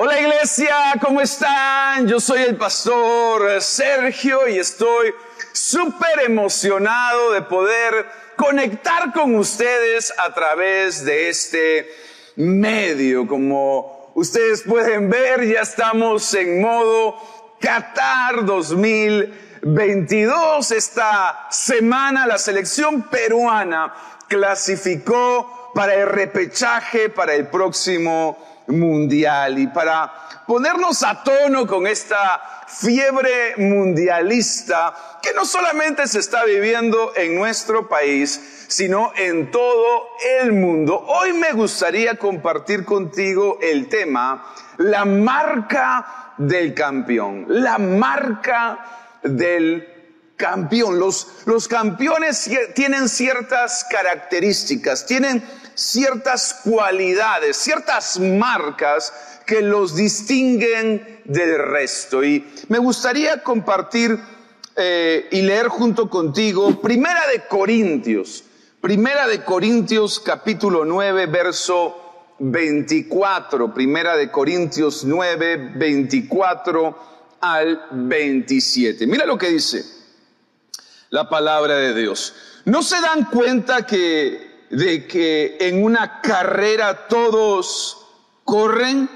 Hola 0.00 0.20
iglesia, 0.20 0.76
¿cómo 1.00 1.20
están? 1.20 2.06
Yo 2.06 2.20
soy 2.20 2.42
el 2.42 2.56
pastor 2.56 3.60
Sergio 3.60 4.46
y 4.46 4.56
estoy 4.56 5.12
súper 5.50 6.20
emocionado 6.24 7.32
de 7.32 7.42
poder 7.42 8.06
conectar 8.36 9.12
con 9.12 9.34
ustedes 9.34 10.14
a 10.16 10.32
través 10.32 11.04
de 11.04 11.28
este 11.28 11.92
medio. 12.36 13.26
Como 13.26 14.12
ustedes 14.14 14.62
pueden 14.62 15.10
ver, 15.10 15.44
ya 15.44 15.62
estamos 15.62 16.32
en 16.32 16.60
modo 16.60 17.16
Qatar 17.58 18.44
2022. 18.44 20.70
Esta 20.70 21.48
semana 21.50 22.24
la 22.24 22.38
selección 22.38 23.02
peruana 23.02 23.92
clasificó 24.28 25.72
para 25.74 25.94
el 25.94 26.06
repechaje 26.06 27.08
para 27.08 27.34
el 27.34 27.48
próximo 27.48 28.47
mundial 28.68 29.58
y 29.58 29.66
para 29.66 30.12
ponernos 30.46 31.02
a 31.02 31.22
tono 31.22 31.66
con 31.66 31.86
esta 31.86 32.64
fiebre 32.66 33.54
mundialista 33.56 35.18
que 35.22 35.32
no 35.34 35.44
solamente 35.44 36.06
se 36.06 36.20
está 36.20 36.44
viviendo 36.44 37.12
en 37.16 37.34
nuestro 37.34 37.88
país, 37.88 38.66
sino 38.68 39.12
en 39.16 39.50
todo 39.50 40.08
el 40.40 40.52
mundo. 40.52 41.04
Hoy 41.06 41.32
me 41.32 41.52
gustaría 41.52 42.16
compartir 42.16 42.84
contigo 42.84 43.58
el 43.62 43.88
tema, 43.88 44.44
la 44.76 45.04
marca 45.04 46.34
del 46.36 46.74
campeón, 46.74 47.46
la 47.48 47.78
marca 47.78 49.18
del 49.22 49.98
campeón. 50.36 50.98
Los, 50.98 51.42
los 51.46 51.66
campeones 51.66 52.50
tienen 52.74 53.08
ciertas 53.08 53.86
características, 53.90 55.06
tienen 55.06 55.42
ciertas 55.78 56.60
cualidades, 56.64 57.56
ciertas 57.56 58.18
marcas 58.18 59.12
que 59.46 59.62
los 59.62 59.94
distinguen 59.94 61.20
del 61.24 61.56
resto. 61.58 62.24
Y 62.24 62.44
me 62.68 62.78
gustaría 62.78 63.44
compartir 63.44 64.18
eh, 64.74 65.28
y 65.30 65.42
leer 65.42 65.68
junto 65.68 66.10
contigo 66.10 66.80
Primera 66.80 67.28
de 67.28 67.46
Corintios, 67.46 68.42
Primera 68.80 69.28
de 69.28 69.44
Corintios 69.44 70.18
capítulo 70.18 70.84
9, 70.84 71.26
verso 71.26 72.34
24, 72.40 73.72
Primera 73.72 74.16
de 74.16 74.32
Corintios 74.32 75.04
9, 75.04 75.74
24 75.76 76.98
al 77.40 77.86
27. 77.92 79.06
Mira 79.06 79.24
lo 79.26 79.38
que 79.38 79.50
dice 79.50 79.84
la 81.10 81.28
palabra 81.28 81.76
de 81.76 81.94
Dios. 81.94 82.34
¿No 82.64 82.82
se 82.82 83.00
dan 83.00 83.26
cuenta 83.26 83.86
que 83.86 84.47
de 84.70 85.06
que 85.06 85.56
en 85.60 85.82
una 85.82 86.20
carrera 86.20 87.08
todos 87.08 88.06
corren, 88.44 89.08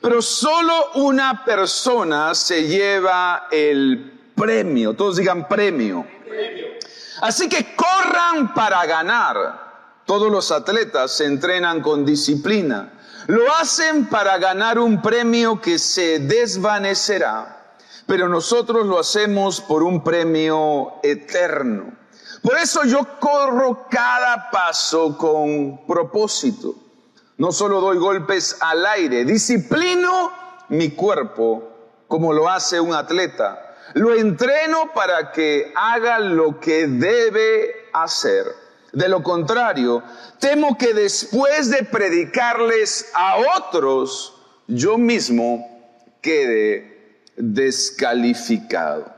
pero 0.00 0.20
solo 0.22 0.92
una 0.94 1.44
persona 1.44 2.34
se 2.34 2.66
lleva 2.66 3.48
el 3.50 4.30
premio. 4.34 4.94
Todos 4.94 5.16
digan 5.16 5.48
premio. 5.48 6.06
Así 7.22 7.48
que 7.48 7.74
corran 7.74 8.52
para 8.54 8.84
ganar. 8.86 9.66
Todos 10.04 10.30
los 10.30 10.52
atletas 10.52 11.16
se 11.16 11.24
entrenan 11.24 11.80
con 11.80 12.04
disciplina. 12.04 12.92
Lo 13.26 13.52
hacen 13.56 14.06
para 14.06 14.38
ganar 14.38 14.78
un 14.78 15.02
premio 15.02 15.60
que 15.60 15.80
se 15.80 16.20
desvanecerá, 16.20 17.74
pero 18.06 18.28
nosotros 18.28 18.86
lo 18.86 19.00
hacemos 19.00 19.60
por 19.60 19.82
un 19.82 20.04
premio 20.04 20.94
eterno. 21.02 21.92
Por 22.46 22.58
eso 22.58 22.84
yo 22.84 23.18
corro 23.18 23.88
cada 23.90 24.52
paso 24.52 25.18
con 25.18 25.84
propósito. 25.84 26.76
No 27.38 27.50
solo 27.50 27.80
doy 27.80 27.98
golpes 27.98 28.58
al 28.60 28.86
aire, 28.86 29.24
disciplino 29.24 30.30
mi 30.68 30.90
cuerpo 30.90 32.04
como 32.06 32.32
lo 32.32 32.48
hace 32.48 32.78
un 32.78 32.94
atleta. 32.94 33.74
Lo 33.94 34.14
entreno 34.14 34.92
para 34.94 35.32
que 35.32 35.72
haga 35.74 36.20
lo 36.20 36.60
que 36.60 36.86
debe 36.86 37.88
hacer. 37.92 38.46
De 38.92 39.08
lo 39.08 39.24
contrario, 39.24 40.04
temo 40.38 40.78
que 40.78 40.94
después 40.94 41.68
de 41.68 41.82
predicarles 41.82 43.10
a 43.12 43.38
otros, 43.56 44.36
yo 44.68 44.98
mismo 44.98 45.66
quede 46.22 47.24
descalificado. 47.36 49.15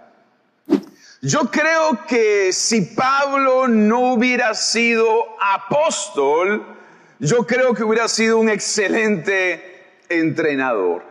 Yo 1.20 1.50
creo 1.50 2.06
que 2.06 2.52
si 2.52 2.80
Pablo 2.82 3.66
no 3.66 4.12
hubiera 4.12 4.54
sido 4.54 5.36
apóstol, 5.40 6.64
yo 7.18 7.44
creo 7.44 7.74
que 7.74 7.82
hubiera 7.82 8.06
sido 8.06 8.38
un 8.38 8.48
excelente 8.48 10.04
entrenador. 10.08 11.02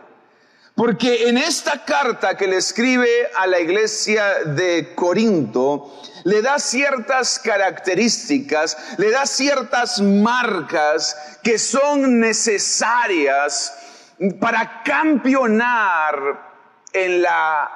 Porque 0.74 1.28
en 1.28 1.36
esta 1.36 1.84
carta 1.84 2.38
que 2.38 2.46
le 2.46 2.56
escribe 2.56 3.28
a 3.36 3.46
la 3.46 3.60
iglesia 3.60 4.44
de 4.44 4.94
Corinto, 4.94 5.92
le 6.24 6.40
da 6.40 6.58
ciertas 6.58 7.38
características, 7.38 8.96
le 8.96 9.10
da 9.10 9.26
ciertas 9.26 10.00
marcas 10.00 11.38
que 11.42 11.58
son 11.58 12.18
necesarias 12.18 13.74
para 14.40 14.82
campeonar 14.84 16.16
en 16.94 17.20
la 17.20 17.70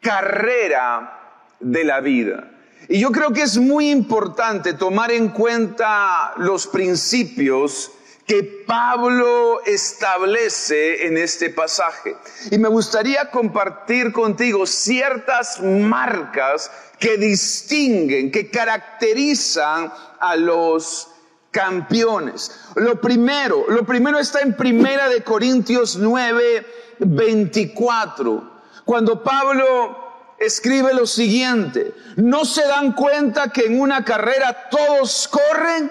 carrera 0.00 1.20
de 1.60 1.84
la 1.84 2.00
vida. 2.00 2.50
Y 2.88 3.00
yo 3.00 3.10
creo 3.12 3.32
que 3.32 3.42
es 3.42 3.56
muy 3.56 3.90
importante 3.90 4.74
tomar 4.74 5.10
en 5.10 5.28
cuenta 5.28 6.34
los 6.36 6.66
principios 6.66 7.90
que 8.26 8.64
Pablo 8.66 9.62
establece 9.64 11.06
en 11.06 11.16
este 11.18 11.50
pasaje. 11.50 12.16
Y 12.50 12.58
me 12.58 12.68
gustaría 12.68 13.30
compartir 13.30 14.12
contigo 14.12 14.66
ciertas 14.66 15.60
marcas 15.62 16.70
que 16.98 17.16
distinguen, 17.16 18.30
que 18.30 18.50
caracterizan 18.50 19.92
a 20.20 20.36
los 20.36 21.08
campeones. 21.50 22.50
Lo 22.76 23.00
primero, 23.00 23.66
lo 23.68 23.84
primero 23.84 24.18
está 24.18 24.40
en 24.40 24.56
Primera 24.56 25.08
de 25.08 25.22
Corintios 25.22 25.96
9, 25.96 26.66
24. 26.98 28.52
Cuando 28.84 29.22
Pablo 29.22 30.03
escribe 30.38 30.94
lo 30.94 31.06
siguiente, 31.06 31.94
¿no 32.16 32.44
se 32.44 32.66
dan 32.66 32.92
cuenta 32.92 33.48
que 33.48 33.66
en 33.66 33.80
una 33.80 34.04
carrera 34.04 34.68
todos 34.70 35.28
corren, 35.28 35.90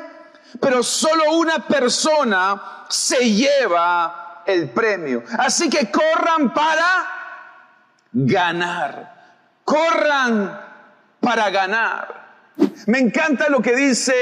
pero 0.60 0.84
solo 0.84 1.34
una 1.34 1.68
persona 1.68 2.86
se 2.90 3.32
lleva 3.32 4.44
el 4.46 4.70
premio? 4.70 5.24
Así 5.38 5.70
que 5.70 5.90
corran 5.90 6.54
para 6.54 7.08
ganar, 8.12 9.36
corran 9.64 10.62
para 11.20 11.50
ganar. 11.50 12.24
Me 12.86 13.00
encanta 13.00 13.50
lo 13.50 13.62
que 13.62 13.76
dice 13.76 14.14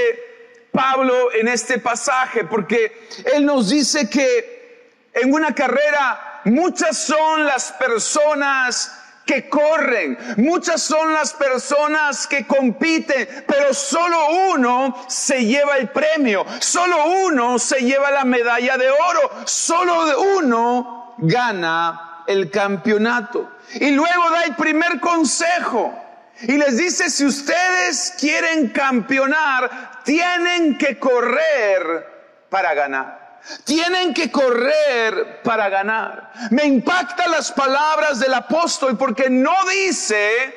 Pablo 0.71 1.31
en 1.33 1.47
este 1.47 1.79
pasaje, 1.79 2.45
porque 2.45 3.09
él 3.33 3.45
nos 3.45 3.69
dice 3.69 4.09
que 4.09 5.09
en 5.13 5.33
una 5.33 5.53
carrera 5.53 6.41
muchas 6.45 6.97
son 6.97 7.45
las 7.45 7.73
personas 7.73 9.00
que 9.25 9.49
corren, 9.49 10.17
muchas 10.37 10.81
son 10.81 11.13
las 11.13 11.33
personas 11.33 12.27
que 12.27 12.45
compiten, 12.45 13.45
pero 13.47 13.73
solo 13.73 14.17
uno 14.53 15.05
se 15.07 15.45
lleva 15.45 15.77
el 15.77 15.89
premio, 15.89 16.45
solo 16.59 17.05
uno 17.25 17.59
se 17.59 17.79
lleva 17.79 18.11
la 18.11 18.25
medalla 18.25 18.77
de 18.77 18.89
oro, 18.89 19.31
solo 19.45 20.21
uno 20.37 21.15
gana 21.19 22.23
el 22.27 22.49
campeonato. 22.49 23.51
Y 23.75 23.91
luego 23.91 24.29
da 24.31 24.43
el 24.43 24.55
primer 24.55 24.99
consejo. 24.99 25.97
Y 26.41 26.57
les 26.57 26.77
dice, 26.77 27.09
si 27.09 27.25
ustedes 27.25 28.15
quieren 28.19 28.69
campeonar, 28.69 30.01
tienen 30.03 30.77
que 30.77 30.97
correr 30.97 32.07
para 32.49 32.74
ganar. 32.74 33.20
Tienen 33.63 34.13
que 34.13 34.31
correr 34.31 35.41
para 35.43 35.69
ganar. 35.69 36.31
Me 36.51 36.65
impactan 36.65 37.31
las 37.31 37.51
palabras 37.51 38.19
del 38.19 38.33
apóstol 38.33 38.97
porque 38.97 39.29
no 39.29 39.53
dice 39.69 40.55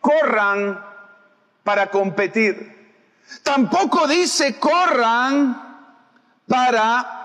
corran 0.00 0.82
para 1.62 1.90
competir. 1.90 2.74
Tampoco 3.42 4.06
dice 4.06 4.58
corran 4.58 5.62
para 6.46 7.16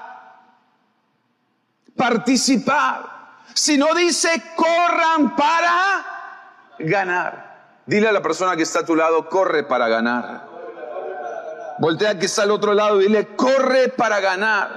participar, 1.95 3.37
sino 3.53 3.93
dice 3.93 4.43
corran 4.55 5.35
para 5.35 6.75
ganar. 6.79 7.51
Dile 7.85 8.09
a 8.09 8.11
la 8.11 8.21
persona 8.21 8.55
que 8.55 8.63
está 8.63 8.79
a 8.79 8.85
tu 8.85 8.95
lado, 8.95 9.29
corre 9.29 9.63
para 9.63 9.87
ganar. 9.87 10.50
Voltea 11.81 12.19
que 12.19 12.27
está 12.27 12.43
al 12.43 12.51
otro 12.51 12.75
lado 12.75 13.01
y 13.01 13.05
dile, 13.05 13.35
corre 13.35 13.89
para 13.89 14.19
ganar. 14.19 14.69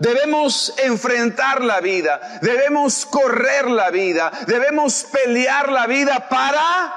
Debemos 0.00 0.74
enfrentar 0.78 1.62
la 1.62 1.80
vida, 1.80 2.20
debemos 2.42 3.06
correr 3.06 3.70
la 3.70 3.90
vida, 3.90 4.32
debemos 4.48 5.04
pelear 5.04 5.70
la 5.70 5.86
vida 5.86 6.28
para, 6.28 6.92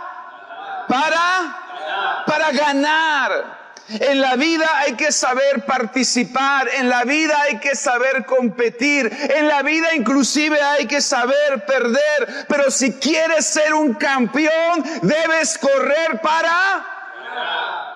para, 0.88 2.24
para 2.26 2.52
ganar. 2.54 3.66
En 3.88 4.20
la 4.20 4.36
vida 4.36 4.68
hay 4.80 4.94
que 4.94 5.12
saber 5.12 5.64
participar, 5.68 6.68
en 6.70 6.90
la 6.90 7.04
vida 7.04 7.40
hay 7.44 7.60
que 7.60 7.76
saber 7.76 8.26
competir, 8.26 9.16
en 9.30 9.48
la 9.48 9.62
vida 9.62 9.94
inclusive 9.94 10.60
hay 10.60 10.88
que 10.88 11.02
saber 11.02 11.68
perder, 11.68 12.48
pero 12.48 12.72
si 12.72 12.94
quieres 12.94 13.46
ser 13.46 13.76
un 13.76 13.94
campeón, 13.94 14.84
debes 15.04 15.56
correr 15.60 16.20
para... 16.20 16.96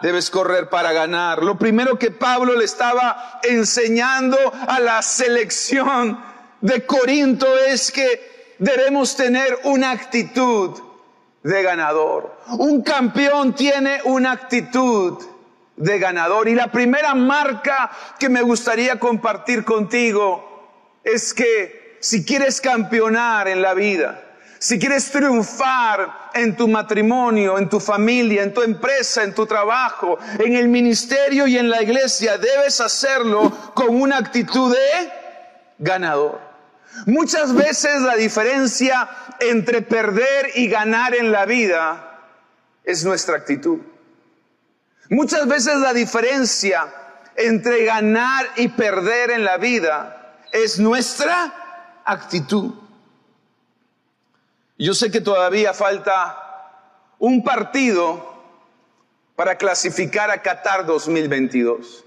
Debes 0.01 0.29
correr 0.29 0.69
para 0.69 0.91
ganar. 0.93 1.43
Lo 1.43 1.57
primero 1.57 1.99
que 1.99 2.11
Pablo 2.11 2.55
le 2.55 2.65
estaba 2.65 3.39
enseñando 3.43 4.37
a 4.67 4.79
la 4.79 5.01
selección 5.01 6.23
de 6.61 6.85
Corinto 6.85 7.47
es 7.57 7.91
que 7.91 8.55
debemos 8.59 9.15
tener 9.15 9.59
una 9.63 9.91
actitud 9.91 10.79
de 11.43 11.63
ganador. 11.63 12.37
Un 12.57 12.81
campeón 12.81 13.53
tiene 13.55 14.01
una 14.05 14.31
actitud 14.31 15.17
de 15.75 15.99
ganador. 15.99 16.47
Y 16.47 16.55
la 16.55 16.71
primera 16.71 17.15
marca 17.15 17.89
que 18.19 18.29
me 18.29 18.41
gustaría 18.41 18.99
compartir 18.99 19.63
contigo 19.63 20.99
es 21.03 21.33
que 21.33 21.97
si 22.01 22.25
quieres 22.25 22.61
campeonar 22.61 23.47
en 23.47 23.61
la 23.61 23.73
vida, 23.73 24.28
si 24.59 24.77
quieres 24.77 25.09
triunfar 25.09 26.29
en 26.33 26.55
tu 26.55 26.67
matrimonio, 26.67 27.57
en 27.57 27.69
tu 27.69 27.79
familia, 27.79 28.43
en 28.43 28.53
tu 28.53 28.61
empresa, 28.61 29.23
en 29.23 29.33
tu 29.33 29.45
trabajo, 29.45 30.19
en 30.37 30.53
el 30.53 30.67
ministerio 30.67 31.47
y 31.47 31.57
en 31.57 31.69
la 31.69 31.81
iglesia, 31.81 32.37
debes 32.37 32.81
hacerlo 32.81 33.51
con 33.73 34.01
una 34.01 34.17
actitud 34.17 34.73
de 34.73 35.11
ganador. 35.77 36.41
Muchas 37.05 37.55
veces 37.55 38.01
la 38.01 38.15
diferencia 38.15 39.09
entre 39.39 39.81
perder 39.81 40.49
y 40.55 40.67
ganar 40.67 41.15
en 41.15 41.31
la 41.31 41.45
vida 41.45 42.19
es 42.83 43.05
nuestra 43.05 43.37
actitud. 43.37 43.79
Muchas 45.09 45.47
veces 45.47 45.77
la 45.77 45.93
diferencia 45.93 46.85
entre 47.37 47.85
ganar 47.85 48.45
y 48.57 48.67
perder 48.67 49.31
en 49.31 49.45
la 49.45 49.57
vida 49.57 50.35
es 50.51 50.79
nuestra 50.79 52.01
actitud. 52.03 52.73
Yo 54.79 54.93
sé 54.93 55.11
que 55.11 55.19
todavía 55.19 55.73
falta 55.73 56.37
un 57.19 57.43
partido 57.43 58.29
para 59.35 59.57
clasificar 59.57 60.31
a 60.31 60.41
Qatar 60.41 60.85
2022. 60.85 62.05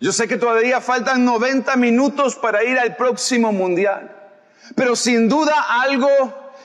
Yo 0.00 0.12
sé 0.12 0.28
que 0.28 0.36
todavía 0.36 0.82
faltan 0.82 1.24
90 1.24 1.74
minutos 1.76 2.36
para 2.36 2.62
ir 2.62 2.78
al 2.78 2.94
próximo 2.96 3.52
mundial. 3.52 4.14
Pero 4.76 4.96
sin 4.96 5.30
duda 5.30 5.54
algo 5.82 6.10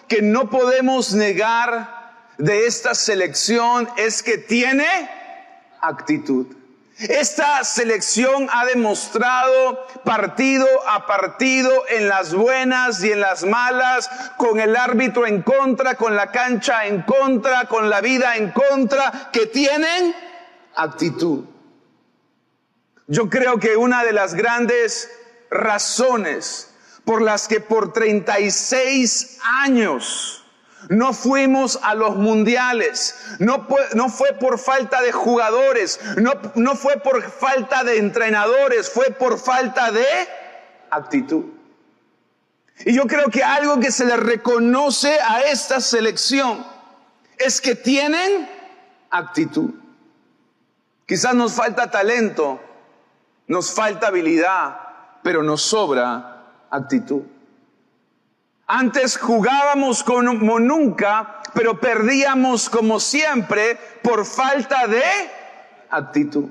que 0.09 0.21
no 0.21 0.49
podemos 0.49 1.13
negar 1.13 2.33
de 2.37 2.65
esta 2.67 2.93
selección 2.93 3.87
es 3.95 4.21
que 4.21 4.37
tiene 4.37 4.85
actitud. 5.79 6.47
Esta 6.97 7.62
selección 7.65 8.47
ha 8.53 8.65
demostrado 8.65 9.86
partido 10.06 10.65
a 10.88 11.06
partido 11.06 11.69
en 11.89 12.07
las 12.07 12.33
buenas 12.33 13.03
y 13.03 13.12
en 13.12 13.19
las 13.19 13.44
malas, 13.44 14.09
con 14.38 14.62
el 14.62 14.77
árbitro 14.77 15.27
en 15.27 15.42
contra, 15.42 15.95
con 15.95 16.15
la 16.15 16.31
cancha 16.31 16.86
en 16.86 17.01
contra, 17.01 17.68
con 17.68 17.89
la 17.89 18.00
vida 18.00 18.38
en 18.38 18.51
contra, 18.51 19.30
que 19.33 19.45
tienen 19.47 20.15
actitud. 20.75 21.44
Yo 23.07 23.30
creo 23.30 23.59
que 23.59 23.75
una 23.75 24.06
de 24.06 24.13
las 24.13 24.33
grandes 24.33 25.12
razones 25.50 26.74
por 27.03 27.21
las 27.21 27.50
que 27.50 27.59
por 27.59 27.91
36 27.91 29.39
años 29.44 30.44
no 30.89 31.13
fuimos 31.13 31.79
a 31.81 31.95
los 31.95 32.15
mundiales. 32.15 33.37
No, 33.39 33.67
fue 34.09 34.33
por 34.33 34.59
falta 34.59 35.01
de 35.01 35.11
jugadores. 35.11 35.99
No, 36.17 36.33
no 36.55 36.75
fue 36.75 36.97
por 36.97 37.21
falta 37.23 37.83
de 37.83 37.97
entrenadores. 37.97 38.89
Fue 38.89 39.11
por 39.11 39.39
falta 39.39 39.91
de 39.91 40.05
actitud. 40.89 41.45
Y 42.85 42.93
yo 42.93 43.07
creo 43.07 43.29
que 43.29 43.43
algo 43.43 43.79
que 43.79 43.91
se 43.91 44.05
le 44.05 44.17
reconoce 44.17 45.17
a 45.19 45.41
esta 45.41 45.79
selección 45.79 46.65
es 47.38 47.61
que 47.61 47.75
tienen 47.75 48.49
actitud. 49.09 49.71
Quizás 51.05 51.35
nos 51.35 51.53
falta 51.53 51.89
talento, 51.89 52.59
nos 53.47 53.71
falta 53.71 54.07
habilidad, 54.07 54.77
pero 55.23 55.43
nos 55.43 55.61
sobra 55.61 56.43
actitud. 56.69 57.21
Antes 58.67 59.17
jugábamos 59.17 60.03
como 60.03 60.59
nunca, 60.59 61.41
pero 61.53 61.79
perdíamos 61.79 62.69
como 62.69 63.00
siempre 63.00 63.77
por 64.01 64.25
falta 64.25 64.88
de 64.88 65.03
actitud. 65.89 66.50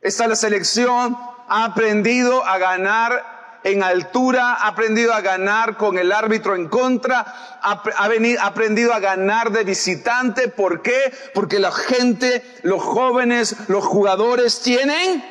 Esta 0.00 0.26
la 0.26 0.36
selección 0.36 1.16
ha 1.48 1.64
aprendido 1.64 2.44
a 2.44 2.58
ganar 2.58 3.60
en 3.62 3.82
altura, 3.82 4.54
ha 4.54 4.68
aprendido 4.68 5.14
a 5.14 5.20
ganar 5.20 5.76
con 5.76 5.98
el 5.98 6.12
árbitro 6.12 6.54
en 6.56 6.68
contra, 6.68 7.20
ha, 7.62 7.82
ha 7.96 8.46
aprendido 8.46 8.92
a 8.92 8.98
ganar 8.98 9.52
de 9.52 9.64
visitante. 9.64 10.48
¿Por 10.48 10.82
qué? 10.82 11.12
Porque 11.32 11.58
la 11.58 11.72
gente, 11.72 12.42
los 12.62 12.82
jóvenes, 12.82 13.56
los 13.68 13.84
jugadores 13.84 14.60
tienen 14.60 15.24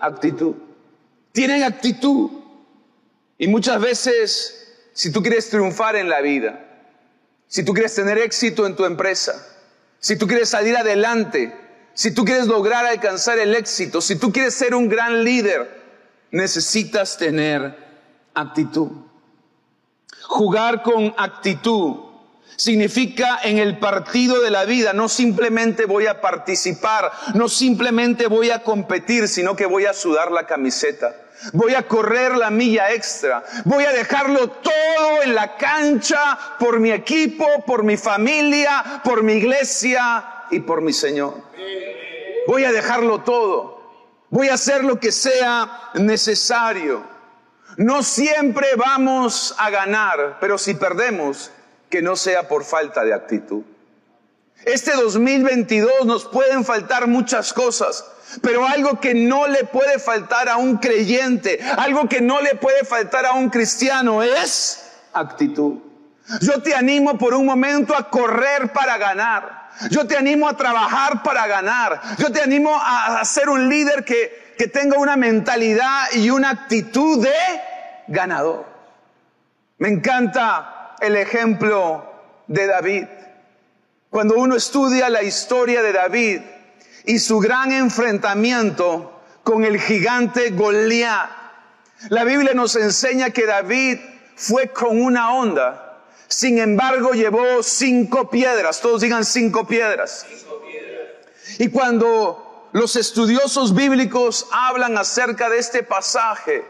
actitud. 0.00 0.54
Tienen 1.32 1.64
actitud. 1.64 2.41
Y 3.42 3.48
muchas 3.48 3.80
veces, 3.80 4.68
si 4.92 5.10
tú 5.10 5.20
quieres 5.20 5.50
triunfar 5.50 5.96
en 5.96 6.08
la 6.08 6.20
vida, 6.20 6.64
si 7.48 7.64
tú 7.64 7.74
quieres 7.74 7.92
tener 7.92 8.16
éxito 8.18 8.68
en 8.68 8.76
tu 8.76 8.84
empresa, 8.84 9.34
si 9.98 10.14
tú 10.14 10.28
quieres 10.28 10.48
salir 10.48 10.76
adelante, 10.76 11.52
si 11.92 12.12
tú 12.12 12.24
quieres 12.24 12.46
lograr 12.46 12.86
alcanzar 12.86 13.40
el 13.40 13.56
éxito, 13.56 14.00
si 14.00 14.14
tú 14.14 14.32
quieres 14.32 14.54
ser 14.54 14.76
un 14.76 14.88
gran 14.88 15.24
líder, 15.24 15.68
necesitas 16.30 17.18
tener 17.18 17.76
actitud. 18.32 18.90
Jugar 20.22 20.84
con 20.84 21.12
actitud 21.18 21.96
significa 22.54 23.40
en 23.42 23.58
el 23.58 23.80
partido 23.80 24.40
de 24.40 24.52
la 24.52 24.66
vida 24.66 24.92
no 24.92 25.08
simplemente 25.08 25.84
voy 25.86 26.06
a 26.06 26.20
participar, 26.20 27.10
no 27.34 27.48
simplemente 27.48 28.28
voy 28.28 28.50
a 28.50 28.62
competir, 28.62 29.26
sino 29.26 29.56
que 29.56 29.66
voy 29.66 29.86
a 29.86 29.94
sudar 29.94 30.30
la 30.30 30.46
camiseta. 30.46 31.16
Voy 31.52 31.74
a 31.74 31.86
correr 31.86 32.36
la 32.36 32.50
milla 32.50 32.92
extra. 32.92 33.44
Voy 33.64 33.84
a 33.84 33.92
dejarlo 33.92 34.48
todo 34.50 35.22
en 35.22 35.34
la 35.34 35.56
cancha 35.56 36.38
por 36.58 36.78
mi 36.78 36.92
equipo, 36.92 37.46
por 37.66 37.82
mi 37.82 37.96
familia, 37.96 39.02
por 39.04 39.22
mi 39.22 39.34
iglesia 39.34 40.44
y 40.50 40.60
por 40.60 40.80
mi 40.80 40.92
Señor. 40.92 41.34
Voy 42.46 42.64
a 42.64 42.72
dejarlo 42.72 43.20
todo. 43.20 43.82
Voy 44.30 44.48
a 44.48 44.54
hacer 44.54 44.84
lo 44.84 44.98
que 44.98 45.12
sea 45.12 45.90
necesario. 45.94 47.04
No 47.76 48.02
siempre 48.02 48.68
vamos 48.76 49.54
a 49.58 49.70
ganar, 49.70 50.38
pero 50.40 50.58
si 50.58 50.74
perdemos, 50.74 51.50
que 51.90 52.02
no 52.02 52.16
sea 52.16 52.48
por 52.48 52.64
falta 52.64 53.04
de 53.04 53.12
actitud. 53.12 53.62
Este 54.64 54.92
2022 54.92 56.06
nos 56.06 56.24
pueden 56.24 56.64
faltar 56.64 57.06
muchas 57.08 57.52
cosas, 57.52 58.04
pero 58.40 58.66
algo 58.66 59.00
que 59.00 59.14
no 59.14 59.46
le 59.46 59.64
puede 59.64 59.98
faltar 59.98 60.48
a 60.48 60.56
un 60.56 60.78
creyente, 60.78 61.60
algo 61.76 62.08
que 62.08 62.20
no 62.20 62.40
le 62.40 62.54
puede 62.54 62.84
faltar 62.84 63.26
a 63.26 63.32
un 63.32 63.50
cristiano 63.50 64.22
es 64.22 64.82
actitud. 65.12 65.78
Yo 66.40 66.62
te 66.62 66.74
animo 66.74 67.18
por 67.18 67.34
un 67.34 67.44
momento 67.44 67.94
a 67.94 68.08
correr 68.08 68.72
para 68.72 68.96
ganar. 68.96 69.70
Yo 69.90 70.06
te 70.06 70.16
animo 70.16 70.48
a 70.48 70.56
trabajar 70.56 71.22
para 71.22 71.46
ganar. 71.46 72.00
Yo 72.18 72.30
te 72.30 72.40
animo 72.40 72.74
a 72.74 73.22
ser 73.24 73.48
un 73.48 73.68
líder 73.68 74.04
que, 74.04 74.54
que 74.56 74.68
tenga 74.68 74.98
una 74.98 75.16
mentalidad 75.16 76.12
y 76.14 76.30
una 76.30 76.50
actitud 76.50 77.22
de 77.22 77.34
ganador. 78.06 78.66
Me 79.78 79.88
encanta 79.88 80.94
el 81.00 81.16
ejemplo 81.16 82.12
de 82.46 82.66
David. 82.66 83.04
Cuando 84.10 84.36
uno 84.36 84.54
estudia 84.54 85.08
la 85.08 85.22
historia 85.22 85.82
de 85.82 85.92
David, 85.92 86.40
y 87.04 87.18
su 87.18 87.38
gran 87.38 87.72
enfrentamiento 87.72 89.20
con 89.42 89.64
el 89.64 89.80
gigante 89.80 90.50
Goliat. 90.50 91.30
La 92.08 92.24
Biblia 92.24 92.54
nos 92.54 92.76
enseña 92.76 93.30
que 93.30 93.46
David 93.46 93.98
fue 94.36 94.68
con 94.68 95.00
una 95.00 95.34
onda, 95.34 96.00
sin 96.28 96.58
embargo 96.58 97.12
llevó 97.12 97.62
cinco 97.62 98.30
piedras, 98.30 98.80
todos 98.80 99.02
digan 99.02 99.24
cinco 99.24 99.66
piedras. 99.66 100.26
Y 101.58 101.68
cuando 101.68 102.68
los 102.72 102.96
estudiosos 102.96 103.74
bíblicos 103.74 104.46
hablan 104.50 104.96
acerca 104.96 105.48
de 105.50 105.58
este 105.58 105.82
pasaje, 105.82 106.64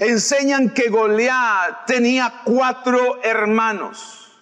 enseñan 0.00 0.74
que 0.74 0.90
Goliat 0.90 1.86
tenía 1.86 2.42
cuatro 2.44 3.22
hermanos. 3.22 4.38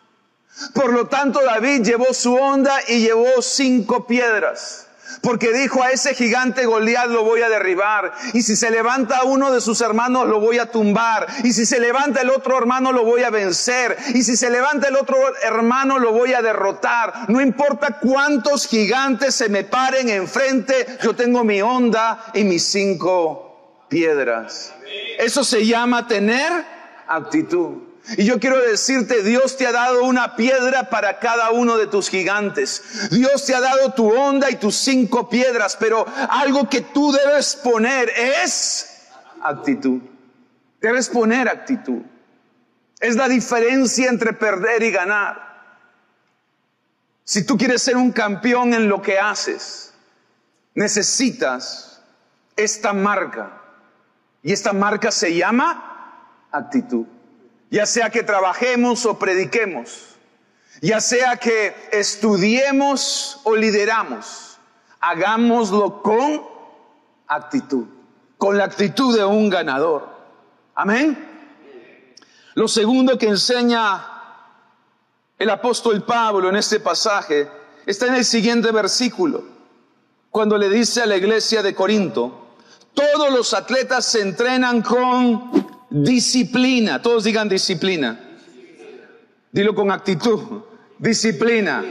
Por 0.75 0.93
lo 0.93 1.07
tanto, 1.07 1.41
David 1.43 1.83
llevó 1.83 2.13
su 2.13 2.35
onda 2.35 2.79
y 2.89 3.01
llevó 3.01 3.43
cinco 3.43 4.07
piedras. 4.07 4.86
Porque 5.21 5.53
dijo 5.53 5.83
a 5.83 5.91
ese 5.91 6.15
gigante 6.15 6.67
Goliat 6.67 7.09
lo 7.09 7.25
voy 7.25 7.43
a 7.43 7.49
derribar. 7.49 8.13
Y 8.33 8.43
si 8.43 8.57
se 8.57 8.71
levanta 8.71 9.25
uno 9.25 9.53
de 9.53 9.61
sus 9.61 9.81
hermanos 9.81 10.27
lo 10.29 10.41
voy 10.41 10.59
a 10.59 10.71
tumbar. 10.71 11.27
Y 11.45 11.53
si 11.53 11.67
se 11.67 11.81
levanta 11.81 12.21
el 12.21 12.31
otro 12.31 12.59
hermano 12.59 12.93
lo 12.93 13.05
voy 13.05 13.23
a 13.23 13.31
vencer. 13.31 13.97
Y 14.15 14.23
si 14.23 14.37
se 14.37 14.51
levanta 14.51 14.89
el 14.89 14.97
otro 14.97 15.17
hermano 15.43 15.99
lo 15.99 16.13
voy 16.13 16.35
a 16.35 16.43
derrotar. 16.43 17.29
No 17.29 17.41
importa 17.41 17.99
cuántos 18.01 18.67
gigantes 18.67 19.35
se 19.35 19.49
me 19.49 19.65
paren 19.65 20.09
enfrente, 20.09 20.99
yo 21.03 21.15
tengo 21.15 21.45
mi 21.45 21.61
onda 21.63 22.27
y 22.35 22.45
mis 22.45 22.65
cinco 22.65 23.87
piedras. 23.89 24.73
Eso 25.19 25.45
se 25.45 25.67
llama 25.67 26.07
tener 26.07 26.65
actitud. 27.07 27.86
Y 28.11 28.25
yo 28.25 28.39
quiero 28.39 28.61
decirte, 28.61 29.23
Dios 29.23 29.57
te 29.57 29.67
ha 29.67 29.73
dado 29.73 30.05
una 30.05 30.37
piedra 30.37 30.91
para 30.91 31.19
cada 31.19 31.51
uno 31.51 31.77
de 31.77 31.89
tus 31.89 32.09
gigantes. 32.09 33.11
Dios 33.11 33.45
te 33.45 33.55
ha 33.55 33.61
dado 33.61 33.95
tu 33.95 34.09
onda 34.15 34.49
y 34.51 34.57
tus 34.57 34.77
cinco 34.77 35.29
piedras, 35.29 35.77
pero 35.77 36.07
algo 36.29 36.69
que 36.69 36.83
tú 36.83 37.11
debes 37.11 37.57
poner 37.57 38.09
es 38.11 39.09
actitud. 39.43 40.01
Debes 40.81 41.09
poner 41.09 41.49
actitud. 41.49 42.03
Es 43.01 43.17
la 43.17 43.29
diferencia 43.29 44.09
entre 44.09 44.33
perder 44.33 44.85
y 44.85 44.93
ganar. 44.93 45.45
Si 47.25 47.45
tú 47.45 47.59
quieres 47.59 47.83
ser 47.83 47.97
un 47.97 48.13
campeón 48.13 48.73
en 48.73 48.89
lo 48.89 49.03
que 49.03 49.19
haces, 49.19 49.93
necesitas 50.75 52.03
esta 52.55 52.93
marca. 52.93 53.63
Y 54.45 54.53
esta 54.53 54.73
marca 54.73 55.11
se 55.11 55.35
llama 55.35 56.47
actitud 56.53 57.07
ya 57.71 57.87
sea 57.87 58.11
que 58.11 58.23
trabajemos 58.23 59.07
o 59.07 59.19
prediquemos, 59.19 60.17
ya 60.81 61.01
sea 61.01 61.37
que 61.37 61.75
estudiemos 61.93 63.41
o 63.45 63.57
lideramos, 63.57 64.59
hagámoslo 65.01 66.03
con 66.03 66.43
actitud, 67.27 67.87
con 68.39 68.57
la 68.57 68.65
actitud 68.65 69.17
de 69.17 69.25
un 69.25 69.51
ganador. 69.51 70.09
Amén. 70.75 71.35
Lo 72.55 72.69
segundo 72.69 73.19
que 73.19 73.29
enseña 73.29 74.13
el 75.39 75.51
apóstol 75.51 76.05
Pablo 76.05 76.49
en 76.49 76.57
este 76.57 76.81
pasaje 76.81 77.49
está 77.85 78.07
en 78.07 78.15
el 78.15 78.25
siguiente 78.25 78.73
versículo, 78.73 79.45
cuando 80.31 80.57
le 80.57 80.69
dice 80.69 81.03
a 81.03 81.07
la 81.07 81.17
iglesia 81.17 81.63
de 81.63 81.75
Corinto, 81.75 82.47
todos 82.95 83.31
los 83.31 83.53
atletas 83.53 84.07
se 84.07 84.23
entrenan 84.23 84.81
con 84.81 85.66
Disciplina. 85.91 87.01
Todos 87.01 87.25
digan 87.25 87.49
disciplina. 87.49 88.19
Dilo 89.53 89.75
con 89.75 89.91
actitud. 89.91 90.63
Disciplina. 90.99 91.85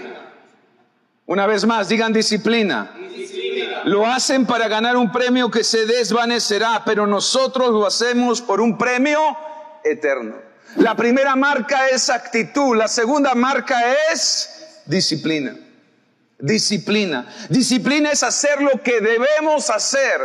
Una 1.27 1.47
vez 1.47 1.65
más, 1.65 1.89
digan 1.89 2.13
disciplina. 2.13 2.91
Lo 3.85 4.05
hacen 4.05 4.45
para 4.45 4.67
ganar 4.67 4.97
un 4.97 5.11
premio 5.11 5.49
que 5.49 5.63
se 5.63 5.85
desvanecerá, 5.85 6.83
pero 6.85 7.07
nosotros 7.07 7.71
lo 7.71 7.85
hacemos 7.85 8.41
por 8.41 8.61
un 8.61 8.77
premio 8.77 9.19
eterno. 9.83 10.35
La 10.77 10.95
primera 10.95 11.35
marca 11.35 11.87
es 11.87 12.09
actitud, 12.09 12.75
la 12.75 12.87
segunda 12.87 13.33
marca 13.33 13.79
es 14.11 14.81
disciplina. 14.85 15.55
Disciplina. 16.37 17.27
Disciplina 17.49 18.11
es 18.11 18.23
hacer 18.23 18.61
lo 18.61 18.83
que 18.83 18.99
debemos 18.99 19.69
hacer, 19.69 20.19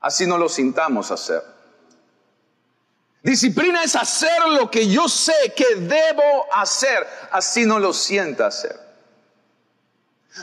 así 0.00 0.26
no 0.26 0.38
lo 0.38 0.48
sintamos 0.48 1.10
hacer. 1.10 1.42
Disciplina 3.22 3.84
es 3.84 3.96
hacer 3.96 4.48
lo 4.48 4.70
que 4.70 4.88
yo 4.88 5.08
sé 5.08 5.52
que 5.54 5.76
debo 5.76 6.46
hacer, 6.52 7.06
así 7.32 7.66
no 7.66 7.78
lo 7.78 7.92
sienta 7.92 8.46
hacer. 8.46 8.78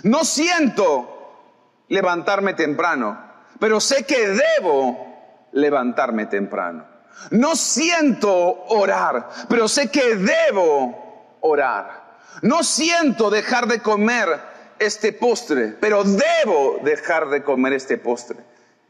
No 0.03 0.23
siento 0.23 1.83
levantarme 1.87 2.53
temprano, 2.53 3.19
pero 3.59 3.79
sé 3.79 4.05
que 4.05 4.27
debo 4.27 5.49
levantarme 5.53 6.27
temprano. 6.27 6.85
No 7.31 7.55
siento 7.55 8.31
orar, 8.67 9.27
pero 9.49 9.67
sé 9.67 9.89
que 9.89 10.15
debo 10.15 11.37
orar. 11.41 12.19
No 12.43 12.63
siento 12.63 13.31
dejar 13.31 13.67
de 13.67 13.81
comer 13.81 14.39
este 14.77 15.13
postre, 15.13 15.75
pero 15.79 16.03
debo 16.03 16.79
dejar 16.83 17.29
de 17.29 17.43
comer 17.43 17.73
este 17.73 17.97
postre. 17.97 18.37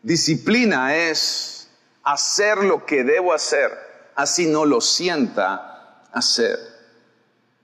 Disciplina 0.01 0.95
es 0.95 1.56
hacer 2.07 2.59
lo 2.59 2.85
que 2.85 3.03
debo 3.03 3.33
hacer, 3.33 3.69
así 4.15 4.45
no 4.45 4.63
lo 4.63 4.79
sienta 4.79 6.05
hacer. 6.13 6.57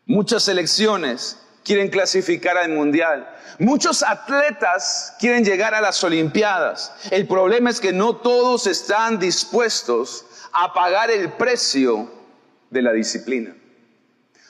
Muchas 0.06 0.44
selecciones 0.44 1.38
quieren 1.64 1.90
clasificar 1.90 2.58
al 2.58 2.70
mundial. 2.70 3.30
Muchos 3.58 4.04
atletas 4.04 5.14
quieren 5.18 5.46
llegar 5.46 5.74
a 5.74 5.80
las 5.80 6.04
Olimpiadas. 6.04 6.92
El 7.10 7.26
problema 7.26 7.70
es 7.70 7.80
que 7.80 7.94
no 7.94 8.18
todos 8.18 8.68
están 8.68 9.18
dispuestos 9.18 10.26
a 10.52 10.74
pagar 10.74 11.10
el 11.10 11.32
precio 11.32 12.12
de 12.70 12.82
la 12.82 12.92
disciplina. 12.92 13.56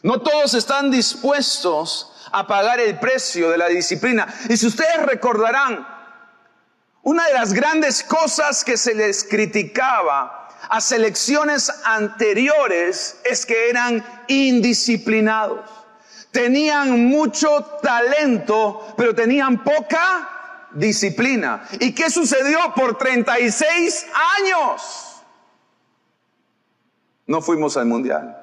No 0.02 0.22
todos 0.22 0.56
están 0.56 0.90
dispuestos 0.90 2.12
a 2.32 2.48
pagar 2.48 2.80
el 2.80 2.98
precio 2.98 3.52
de 3.52 3.60
la 3.60 3.68
disciplina. 3.68 4.28
Y 4.50 4.58
si 4.58 4.66
ustedes 4.66 5.06
recordarán, 5.06 5.93
una 7.04 7.28
de 7.28 7.34
las 7.34 7.54
grandes 7.54 8.02
cosas 8.04 8.64
que 8.64 8.78
se 8.78 8.96
les 8.96 9.26
criticaba 9.26 10.48
a 10.70 10.80
selecciones 10.80 11.70
anteriores 11.84 13.20
es 13.26 13.46
que 13.46 13.70
eran 13.70 14.04
indisciplinados. 14.28 15.70
Tenían 16.32 17.06
mucho 17.06 17.64
talento, 17.82 18.94
pero 18.98 19.14
tenían 19.14 19.64
poca 19.64 20.70
disciplina. 20.72 21.68
¿Y 21.80 21.94
qué 21.94 22.10
sucedió 22.10 22.74
por 22.74 22.98
36 22.98 24.08
años? 24.40 25.22
No 27.28 27.42
fuimos 27.42 27.76
al 27.76 27.86
mundial. 27.86 28.40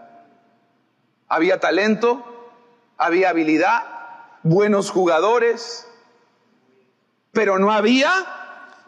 Había 1.28 1.60
talento, 1.60 2.52
había 2.98 3.30
habilidad, 3.30 3.84
buenos 4.42 4.90
jugadores, 4.90 5.86
pero 7.32 7.58
no 7.58 7.72
había 7.72 8.39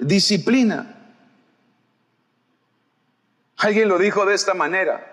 disciplina. 0.02 0.98
Alguien 3.58 3.88
lo 3.88 3.98
dijo 3.98 4.26
de 4.26 4.34
esta 4.34 4.54
manera. 4.54 5.08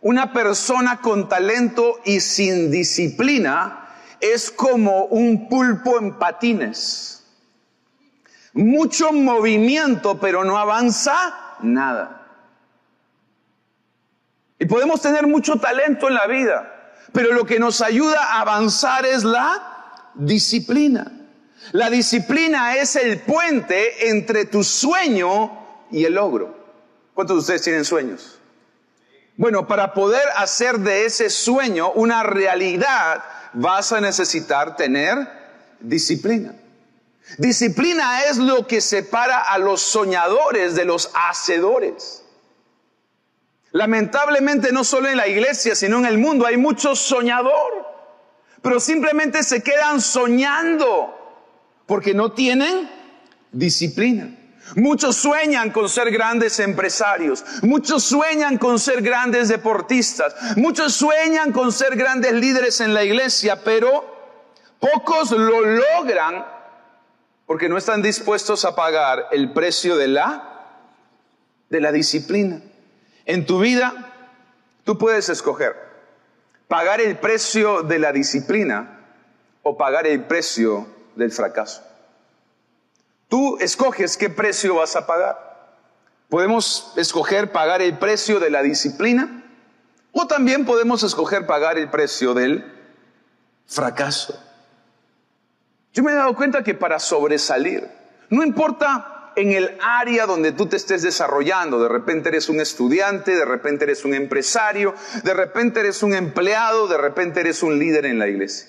Una 0.00 0.32
persona 0.32 1.00
con 1.00 1.28
talento 1.28 2.00
y 2.04 2.20
sin 2.20 2.70
disciplina 2.70 3.88
es 4.20 4.50
como 4.50 5.04
un 5.06 5.48
pulpo 5.48 5.98
en 5.98 6.18
patines. 6.18 7.24
Mucho 8.54 9.12
movimiento, 9.12 10.18
pero 10.18 10.44
no 10.44 10.56
avanza 10.56 11.56
nada. 11.60 12.26
Y 14.58 14.66
podemos 14.66 15.00
tener 15.00 15.26
mucho 15.26 15.56
talento 15.56 16.08
en 16.08 16.14
la 16.14 16.26
vida, 16.26 16.92
pero 17.12 17.32
lo 17.32 17.44
que 17.44 17.58
nos 17.58 17.80
ayuda 17.80 18.22
a 18.22 18.40
avanzar 18.40 19.04
es 19.04 19.24
la 19.24 20.10
disciplina. 20.14 21.19
La 21.72 21.88
disciplina 21.88 22.76
es 22.76 22.96
el 22.96 23.20
puente 23.20 24.08
entre 24.08 24.44
tu 24.46 24.64
sueño 24.64 25.86
y 25.90 26.04
el 26.04 26.14
logro. 26.14 26.56
¿Cuántos 27.14 27.36
de 27.36 27.40
ustedes 27.40 27.62
tienen 27.62 27.84
sueños? 27.84 28.38
Bueno, 29.36 29.66
para 29.66 29.94
poder 29.94 30.22
hacer 30.36 30.78
de 30.80 31.04
ese 31.06 31.30
sueño 31.30 31.92
una 31.92 32.22
realidad, 32.22 33.22
vas 33.52 33.92
a 33.92 34.00
necesitar 34.00 34.76
tener 34.76 35.16
disciplina. 35.80 36.54
Disciplina 37.38 38.24
es 38.24 38.38
lo 38.38 38.66
que 38.66 38.80
separa 38.80 39.40
a 39.40 39.58
los 39.58 39.80
soñadores 39.80 40.74
de 40.74 40.84
los 40.84 41.10
hacedores. 41.14 42.24
Lamentablemente 43.72 44.72
no 44.72 44.82
solo 44.82 45.08
en 45.08 45.16
la 45.16 45.28
iglesia, 45.28 45.76
sino 45.76 45.98
en 45.98 46.06
el 46.06 46.18
mundo 46.18 46.44
hay 46.44 46.56
muchos 46.56 46.98
soñador, 46.98 47.86
pero 48.62 48.80
simplemente 48.80 49.44
se 49.44 49.62
quedan 49.62 50.00
soñando 50.00 51.19
porque 51.90 52.14
no 52.14 52.30
tienen 52.30 52.88
disciplina. 53.50 54.32
Muchos 54.76 55.16
sueñan 55.16 55.72
con 55.72 55.88
ser 55.88 56.12
grandes 56.12 56.60
empresarios, 56.60 57.44
muchos 57.62 58.04
sueñan 58.04 58.58
con 58.58 58.78
ser 58.78 59.02
grandes 59.02 59.48
deportistas, 59.48 60.36
muchos 60.56 60.92
sueñan 60.94 61.50
con 61.50 61.72
ser 61.72 61.96
grandes 61.96 62.32
líderes 62.34 62.80
en 62.80 62.94
la 62.94 63.02
iglesia, 63.02 63.64
pero 63.64 64.04
pocos 64.78 65.32
lo 65.32 65.62
logran 65.62 66.46
porque 67.44 67.68
no 67.68 67.76
están 67.76 68.02
dispuestos 68.02 68.64
a 68.64 68.76
pagar 68.76 69.26
el 69.32 69.52
precio 69.52 69.96
de 69.96 70.06
la 70.06 70.76
de 71.70 71.80
la 71.80 71.90
disciplina. 71.90 72.62
En 73.26 73.46
tu 73.46 73.58
vida 73.58 74.12
tú 74.84 74.96
puedes 74.96 75.28
escoger 75.28 75.74
pagar 76.68 77.00
el 77.00 77.18
precio 77.18 77.82
de 77.82 77.98
la 77.98 78.12
disciplina 78.12 79.00
o 79.64 79.76
pagar 79.76 80.06
el 80.06 80.22
precio 80.22 80.99
del 81.16 81.32
fracaso. 81.32 81.82
Tú 83.28 83.58
escoges 83.60 84.16
qué 84.16 84.28
precio 84.28 84.76
vas 84.76 84.96
a 84.96 85.06
pagar. 85.06 85.50
Podemos 86.28 86.92
escoger 86.96 87.52
pagar 87.52 87.82
el 87.82 87.98
precio 87.98 88.40
de 88.40 88.50
la 88.50 88.62
disciplina 88.62 89.44
o 90.12 90.26
también 90.26 90.64
podemos 90.64 91.02
escoger 91.02 91.46
pagar 91.46 91.78
el 91.78 91.88
precio 91.90 92.34
del 92.34 92.64
fracaso. 93.66 94.38
Yo 95.92 96.02
me 96.02 96.12
he 96.12 96.14
dado 96.14 96.34
cuenta 96.34 96.62
que 96.62 96.74
para 96.74 96.98
sobresalir, 96.98 97.88
no 98.30 98.42
importa 98.42 99.32
en 99.36 99.52
el 99.52 99.78
área 99.80 100.26
donde 100.26 100.52
tú 100.52 100.66
te 100.66 100.76
estés 100.76 101.02
desarrollando, 101.02 101.80
de 101.80 101.88
repente 101.88 102.28
eres 102.28 102.48
un 102.48 102.60
estudiante, 102.60 103.34
de 103.34 103.44
repente 103.44 103.84
eres 103.84 104.04
un 104.04 104.14
empresario, 104.14 104.94
de 105.22 105.34
repente 105.34 105.80
eres 105.80 106.02
un 106.02 106.14
empleado, 106.14 106.88
de 106.88 106.98
repente 106.98 107.40
eres 107.40 107.62
un 107.62 107.78
líder 107.78 108.06
en 108.06 108.18
la 108.18 108.28
iglesia. 108.28 108.68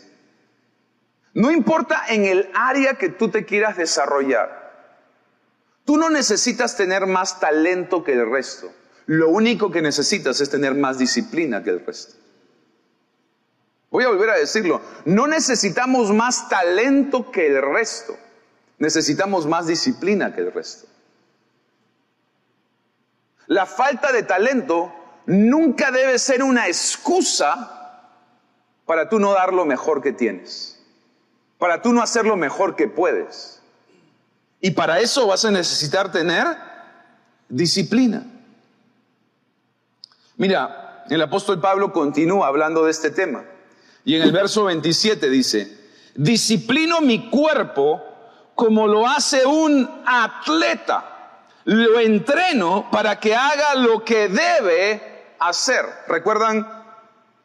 No 1.33 1.51
importa 1.51 2.03
en 2.09 2.25
el 2.25 2.50
área 2.53 2.95
que 2.95 3.09
tú 3.09 3.29
te 3.29 3.45
quieras 3.45 3.77
desarrollar, 3.77 4.71
tú 5.85 5.97
no 5.97 6.09
necesitas 6.09 6.75
tener 6.75 7.05
más 7.05 7.39
talento 7.39 8.03
que 8.03 8.13
el 8.13 8.29
resto. 8.29 8.71
Lo 9.05 9.29
único 9.29 9.71
que 9.71 9.81
necesitas 9.81 10.39
es 10.41 10.50
tener 10.50 10.75
más 10.75 10.97
disciplina 10.97 11.63
que 11.63 11.71
el 11.71 11.85
resto. 11.85 12.15
Voy 13.89 14.05
a 14.05 14.07
volver 14.07 14.29
a 14.29 14.38
decirlo, 14.38 14.81
no 15.03 15.27
necesitamos 15.27 16.13
más 16.13 16.47
talento 16.47 17.29
que 17.29 17.47
el 17.47 17.61
resto, 17.61 18.17
necesitamos 18.79 19.45
más 19.45 19.67
disciplina 19.67 20.33
que 20.33 20.41
el 20.41 20.53
resto. 20.53 20.88
La 23.47 23.65
falta 23.65 24.13
de 24.13 24.23
talento 24.23 24.93
nunca 25.25 25.91
debe 25.91 26.17
ser 26.19 26.41
una 26.41 26.67
excusa 26.67 28.07
para 28.85 29.09
tú 29.09 29.19
no 29.19 29.33
dar 29.33 29.53
lo 29.53 29.65
mejor 29.65 30.01
que 30.01 30.13
tienes, 30.13 30.80
para 31.61 31.79
tú 31.79 31.93
no 31.93 32.01
hacer 32.01 32.25
lo 32.25 32.37
mejor 32.37 32.75
que 32.75 32.87
puedes. 32.87 33.61
Y 34.61 34.71
para 34.71 34.99
eso 34.99 35.27
vas 35.27 35.45
a 35.45 35.51
necesitar 35.51 36.11
tener 36.11 36.47
disciplina. 37.49 38.25
Mira, 40.37 41.05
el 41.07 41.21
apóstol 41.21 41.61
Pablo 41.61 41.93
continúa 41.93 42.47
hablando 42.47 42.85
de 42.85 42.89
este 42.89 43.11
tema. 43.11 43.43
Y 44.03 44.15
en 44.15 44.23
el 44.23 44.31
verso 44.31 44.63
27 44.63 45.29
dice, 45.29 45.77
disciplino 46.15 46.99
mi 46.99 47.29
cuerpo 47.29 48.03
como 48.55 48.87
lo 48.87 49.07
hace 49.07 49.45
un 49.45 49.87
atleta. 50.03 51.43
Lo 51.65 51.99
entreno 51.99 52.89
para 52.91 53.19
que 53.19 53.35
haga 53.35 53.75
lo 53.75 54.03
que 54.03 54.29
debe 54.29 55.35
hacer. 55.37 55.85
¿Recuerdan 56.07 56.67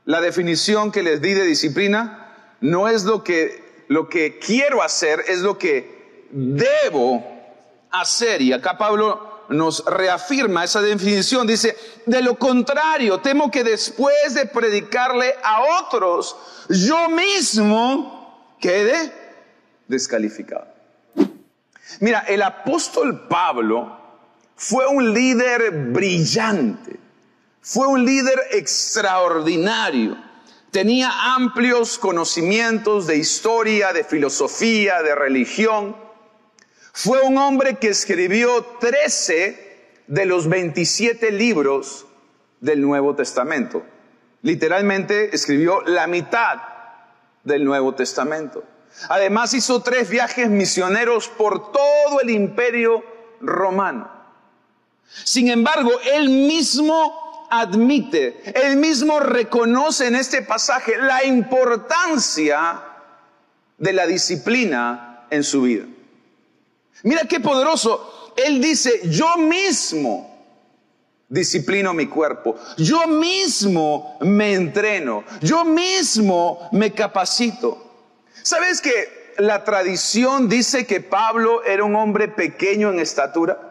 la 0.06 0.22
definición 0.22 0.90
que 0.90 1.02
les 1.02 1.20
di 1.20 1.34
de 1.34 1.42
disciplina? 1.42 2.54
No 2.62 2.88
es 2.88 3.04
lo 3.04 3.22
que, 3.22 3.65
lo 3.88 4.08
que 4.08 4.38
quiero 4.38 4.82
hacer, 4.82 5.24
es 5.28 5.40
lo 5.40 5.58
que 5.58 6.26
debo 6.30 7.24
hacer. 7.90 8.42
Y 8.42 8.52
acá 8.52 8.76
Pablo 8.76 9.44
nos 9.48 9.84
reafirma 9.84 10.64
esa 10.64 10.80
definición. 10.80 11.46
Dice, 11.46 11.76
de 12.06 12.22
lo 12.22 12.36
contrario, 12.36 13.20
temo 13.20 13.50
que 13.50 13.64
después 13.64 14.34
de 14.34 14.46
predicarle 14.46 15.34
a 15.42 15.82
otros, 15.82 16.36
yo 16.68 17.08
mismo 17.08 18.56
quede 18.60 19.12
descalificado. 19.86 20.66
Mira, 22.00 22.20
el 22.26 22.42
apóstol 22.42 23.26
Pablo 23.28 23.96
fue 24.56 24.86
un 24.86 25.12
líder 25.14 25.70
brillante, 25.70 26.98
fue 27.60 27.86
un 27.86 28.04
líder 28.04 28.38
extraordinario. 28.52 30.25
Tenía 30.76 31.34
amplios 31.34 31.96
conocimientos 31.96 33.06
de 33.06 33.16
historia, 33.16 33.94
de 33.94 34.04
filosofía, 34.04 35.02
de 35.02 35.14
religión 35.14 35.96
fue 36.92 37.22
un 37.22 37.38
hombre 37.38 37.78
que 37.78 37.88
escribió 37.88 38.62
13 38.78 40.02
de 40.06 40.26
los 40.26 40.50
27 40.50 41.30
libros 41.30 42.04
del 42.60 42.82
Nuevo 42.82 43.14
Testamento. 43.14 43.84
Literalmente 44.42 45.34
escribió 45.34 45.80
la 45.80 46.06
mitad 46.06 46.58
del 47.42 47.64
Nuevo 47.64 47.94
Testamento. 47.94 48.62
Además 49.08 49.54
hizo 49.54 49.80
tres 49.80 50.10
viajes 50.10 50.50
misioneros 50.50 51.28
por 51.28 51.72
todo 51.72 52.20
el 52.20 52.28
imperio 52.28 53.02
romano. 53.40 54.10
Sin 55.24 55.48
embargo, 55.48 55.90
él 56.12 56.28
mismo 56.28 57.25
admite, 57.50 58.42
él 58.54 58.76
mismo 58.76 59.20
reconoce 59.20 60.06
en 60.06 60.16
este 60.16 60.42
pasaje 60.42 60.96
la 60.98 61.24
importancia 61.24 62.82
de 63.78 63.92
la 63.92 64.06
disciplina 64.06 65.26
en 65.30 65.44
su 65.44 65.62
vida. 65.62 65.84
Mira 67.02 67.22
qué 67.28 67.40
poderoso. 67.40 68.32
Él 68.36 68.60
dice, 68.60 69.00
yo 69.04 69.36
mismo 69.36 70.36
disciplino 71.28 71.92
mi 71.92 72.06
cuerpo, 72.06 72.56
yo 72.76 73.06
mismo 73.06 74.18
me 74.20 74.54
entreno, 74.54 75.24
yo 75.40 75.64
mismo 75.64 76.68
me 76.72 76.92
capacito. 76.92 77.82
¿Sabes 78.42 78.80
que 78.80 79.34
la 79.38 79.64
tradición 79.64 80.48
dice 80.48 80.86
que 80.86 81.00
Pablo 81.00 81.64
era 81.64 81.84
un 81.84 81.96
hombre 81.96 82.28
pequeño 82.28 82.90
en 82.90 83.00
estatura? 83.00 83.66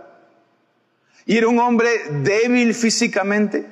Y 1.26 1.38
era 1.38 1.48
un 1.48 1.60
hombre 1.60 1.90
débil 2.22 2.74
físicamente. 2.76 3.66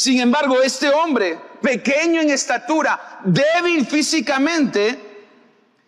Sin 0.00 0.18
embargo, 0.18 0.62
este 0.62 0.88
hombre, 0.88 1.38
pequeño 1.60 2.22
en 2.22 2.30
estatura, 2.30 3.20
débil 3.22 3.84
físicamente, 3.86 4.98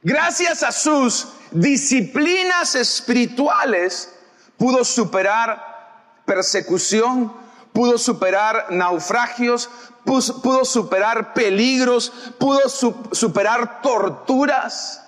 gracias 0.03 0.63
a 0.63 0.71
sus 0.71 1.29
disciplinas 1.51 2.75
espirituales, 2.75 4.15
pudo 4.59 4.85
superar 4.85 6.21
persecución, 6.27 7.33
pudo 7.73 7.97
superar 7.97 8.67
naufragios, 8.69 9.71
pudo 10.05 10.67
superar 10.67 11.33
peligros, 11.33 12.13
pudo 12.39 12.69
superar 12.69 13.81
torturas. 13.81 15.03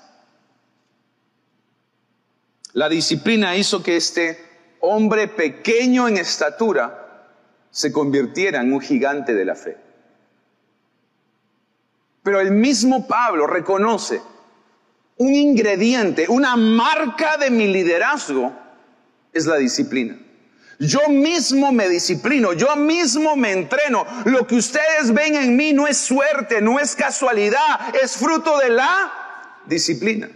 La 2.73 2.89
disciplina 2.89 3.55
hizo 3.55 3.83
que 3.83 3.99
este 3.99 4.77
hombre 4.81 5.29
pequeño 5.29 6.09
en 6.09 6.17
estatura 6.17 7.04
se 7.75 7.91
convirtiera 7.91 8.61
en 8.61 8.73
un 8.73 8.81
gigante 8.81 9.35
de 9.35 9.45
la 9.45 9.57
fe. 9.57 9.77
Pero 12.23 12.41
el 12.41 12.53
mismo 12.53 13.09
Pablo 13.09 13.49
reconoce 13.49 14.23
un 15.17 15.35
ingrediente, 15.35 16.27
una 16.29 16.55
marca 16.55 17.37
de 17.37 17.51
mi 17.51 17.67
liderazgo 17.67 18.53
es 19.33 19.47
la 19.47 19.57
disciplina. 19.57 20.17
Yo 20.79 21.09
mismo 21.09 21.73
me 21.73 21.89
disciplino, 21.89 22.53
yo 22.53 22.77
mismo 22.77 23.35
me 23.35 23.51
entreno. 23.51 24.07
Lo 24.25 24.47
que 24.47 24.55
ustedes 24.55 25.13
ven 25.13 25.35
en 25.35 25.57
mí 25.57 25.73
no 25.73 25.89
es 25.89 25.99
suerte, 25.99 26.61
no 26.61 26.79
es 26.79 26.95
casualidad, 26.95 27.93
es 28.01 28.17
fruto 28.17 28.57
de 28.59 28.71
la 28.71 29.61
disciplina. 29.67 30.29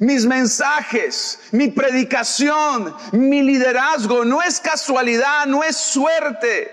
Mis 0.00 0.26
mensajes, 0.26 1.40
mi 1.52 1.68
predicación, 1.68 2.94
mi 3.12 3.42
liderazgo 3.42 4.24
no 4.24 4.42
es 4.42 4.60
casualidad, 4.60 5.46
no 5.46 5.64
es 5.64 5.76
suerte. 5.76 6.72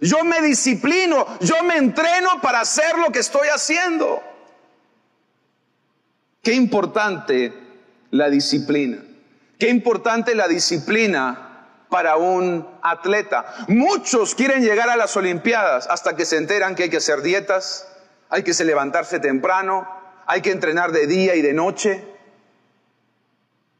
Yo 0.00 0.24
me 0.24 0.42
disciplino, 0.42 1.26
yo 1.40 1.62
me 1.64 1.76
entreno 1.76 2.40
para 2.40 2.60
hacer 2.60 2.98
lo 2.98 3.10
que 3.10 3.20
estoy 3.20 3.48
haciendo. 3.48 4.22
Qué 6.42 6.52
importante 6.52 7.52
la 8.10 8.30
disciplina. 8.30 8.98
Qué 9.58 9.68
importante 9.68 10.34
la 10.34 10.48
disciplina 10.48 11.46
para 11.88 12.16
un 12.16 12.66
atleta. 12.82 13.54
Muchos 13.68 14.34
quieren 14.34 14.62
llegar 14.62 14.90
a 14.90 14.96
las 14.96 15.16
Olimpiadas 15.16 15.86
hasta 15.86 16.14
que 16.14 16.26
se 16.26 16.36
enteran 16.36 16.74
que 16.74 16.84
hay 16.84 16.90
que 16.90 16.98
hacer 16.98 17.22
dietas, 17.22 17.88
hay 18.28 18.42
que 18.42 18.52
levantarse 18.64 19.18
temprano, 19.18 19.88
hay 20.26 20.42
que 20.42 20.50
entrenar 20.50 20.92
de 20.92 21.06
día 21.06 21.34
y 21.36 21.42
de 21.42 21.52
noche. 21.54 22.04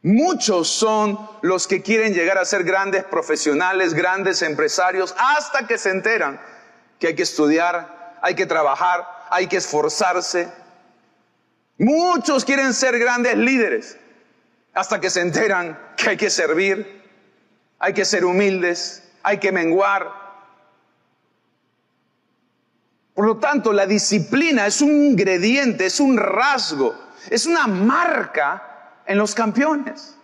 Muchos 0.01 0.69
son 0.69 1.19
los 1.41 1.67
que 1.67 1.81
quieren 1.81 2.13
llegar 2.13 2.37
a 2.37 2.45
ser 2.45 2.63
grandes 2.63 3.03
profesionales, 3.03 3.93
grandes 3.93 4.41
empresarios, 4.41 5.13
hasta 5.17 5.67
que 5.67 5.77
se 5.77 5.89
enteran 5.89 6.39
que 6.99 7.07
hay 7.07 7.15
que 7.15 7.23
estudiar, 7.23 8.17
hay 8.21 8.35
que 8.35 8.45
trabajar, 8.45 9.05
hay 9.29 9.47
que 9.47 9.57
esforzarse. 9.57 10.49
Muchos 11.77 12.45
quieren 12.45 12.73
ser 12.73 12.97
grandes 12.97 13.37
líderes 13.37 13.97
hasta 14.73 15.01
que 15.01 15.09
se 15.09 15.21
enteran 15.21 15.77
que 15.97 16.11
hay 16.11 16.17
que 16.17 16.29
servir, 16.29 17.03
hay 17.79 17.93
que 17.93 18.05
ser 18.05 18.25
humildes, 18.25 19.03
hay 19.23 19.39
que 19.39 19.51
menguar. 19.51 20.26
Por 23.17 23.25
lo 23.25 23.37
tanto, 23.37 23.73
la 23.73 23.87
disciplina 23.87 24.67
es 24.67 24.79
un 24.79 24.91
ingrediente, 24.91 25.87
es 25.87 25.99
un 25.99 26.17
rasgo, 26.17 26.95
es 27.31 27.47
una 27.47 27.65
marca 27.65 29.01
en 29.07 29.17
los 29.17 29.33
campeones. 29.33 30.15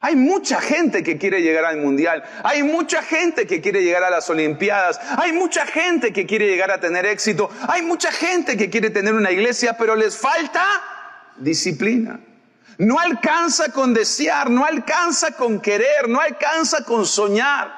Hay 0.00 0.16
mucha 0.16 0.60
gente 0.60 1.02
que 1.02 1.16
quiere 1.16 1.40
llegar 1.40 1.64
al 1.64 1.78
mundial, 1.78 2.22
hay 2.44 2.62
mucha 2.62 3.00
gente 3.00 3.46
que 3.46 3.62
quiere 3.62 3.82
llegar 3.82 4.04
a 4.04 4.10
las 4.10 4.28
olimpiadas, 4.28 5.00
hay 5.16 5.32
mucha 5.32 5.64
gente 5.64 6.12
que 6.12 6.26
quiere 6.26 6.46
llegar 6.46 6.70
a 6.70 6.78
tener 6.78 7.06
éxito, 7.06 7.48
hay 7.66 7.80
mucha 7.80 8.12
gente 8.12 8.58
que 8.58 8.68
quiere 8.68 8.90
tener 8.90 9.14
una 9.14 9.30
iglesia, 9.30 9.78
pero 9.78 9.96
les 9.96 10.14
falta 10.14 10.62
disciplina. 11.38 12.20
No 12.76 12.98
alcanza 12.98 13.72
con 13.72 13.94
desear, 13.94 14.50
no 14.50 14.66
alcanza 14.66 15.30
con 15.30 15.58
querer, 15.58 16.06
no 16.06 16.20
alcanza 16.20 16.84
con 16.84 17.06
soñar. 17.06 17.72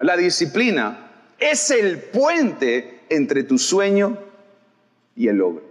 La 0.00 0.16
disciplina 0.16 1.10
es 1.38 1.70
el 1.70 1.98
puente 1.98 3.04
entre 3.08 3.44
tu 3.44 3.58
sueño 3.58 4.18
y 5.16 5.28
el 5.28 5.36
logro. 5.36 5.62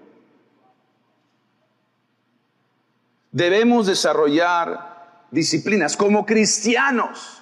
Debemos 3.32 3.88
desarrollar 3.88 5.26
disciplinas 5.32 5.96
como 5.96 6.26
cristianos. 6.26 7.42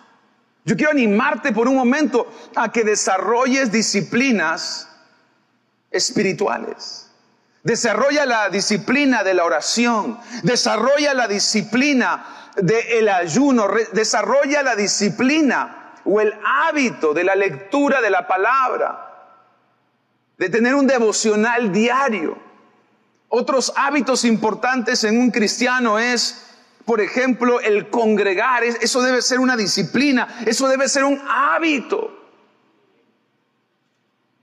Yo 0.64 0.76
quiero 0.76 0.92
animarte 0.92 1.52
por 1.52 1.68
un 1.68 1.76
momento 1.76 2.32
a 2.56 2.72
que 2.72 2.84
desarrolles 2.84 3.72
disciplinas 3.72 4.88
espirituales. 5.90 7.10
Desarrolla 7.64 8.26
la 8.26 8.50
disciplina 8.50 9.24
de 9.24 9.34
la 9.34 9.44
oración, 9.44 10.20
desarrolla 10.44 11.14
la 11.14 11.28
disciplina 11.28 12.52
del 12.56 13.10
ayuno, 13.10 13.68
desarrolla 13.94 14.64
la 14.64 14.76
disciplina 14.76 15.79
o 16.10 16.20
el 16.20 16.34
hábito 16.44 17.14
de 17.14 17.24
la 17.24 17.36
lectura 17.36 18.02
de 18.02 18.10
la 18.10 18.28
palabra, 18.28 19.06
de 20.38 20.50
tener 20.50 20.74
un 20.74 20.88
devocional 20.88 21.72
diario. 21.72 22.36
Otros 23.28 23.72
hábitos 23.76 24.26
importantes 24.26 25.04
en 25.04 25.20
un 25.20 25.30
cristiano 25.30 26.00
es, 26.00 26.48
por 26.86 27.00
ejemplo, 27.00 27.60
el 27.60 27.92
congregar. 27.92 28.64
Eso 28.64 29.04
debe 29.04 29.22
ser 29.22 29.40
una 29.40 29.56
disciplina, 29.56 30.40
eso 30.48 30.68
debe 30.68 30.90
ser 30.90 31.04
un 31.04 31.22
hábito. 31.30 32.16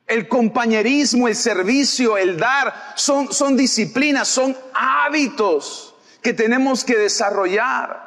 El 0.07 0.29
compañerismo, 0.29 1.27
el 1.27 1.35
servicio, 1.35 2.17
el 2.17 2.37
dar, 2.37 2.93
son, 2.95 3.33
son 3.33 3.57
disciplinas, 3.57 4.29
son 4.29 4.57
hábitos 4.73 5.97
que 6.23 6.33
tenemos 6.33 6.85
que 6.85 6.97
desarrollar. 6.97 8.06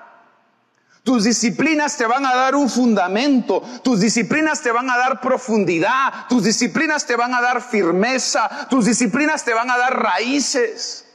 Tus 1.04 1.24
disciplinas 1.24 1.98
te 1.98 2.06
van 2.06 2.26
a 2.26 2.36
dar 2.36 2.56
un 2.56 2.70
fundamento, 2.70 3.62
tus 3.84 4.02
disciplinas 4.02 4.62
te 4.62 4.72
van 4.72 4.90
a 4.90 4.98
dar 4.98 5.22
profundidad, 5.22 6.28
tus 6.28 6.44
disciplinas 6.44 7.06
te 7.06 7.16
van 7.16 7.34
a 7.34 7.42
dar 7.42 7.62
firmeza, 7.62 8.68
tus 8.70 8.86
disciplinas 8.86 9.44
te 9.44 9.54
van 9.54 9.72
a 9.72 9.78
dar 9.78 9.98
raíces, 9.98 11.06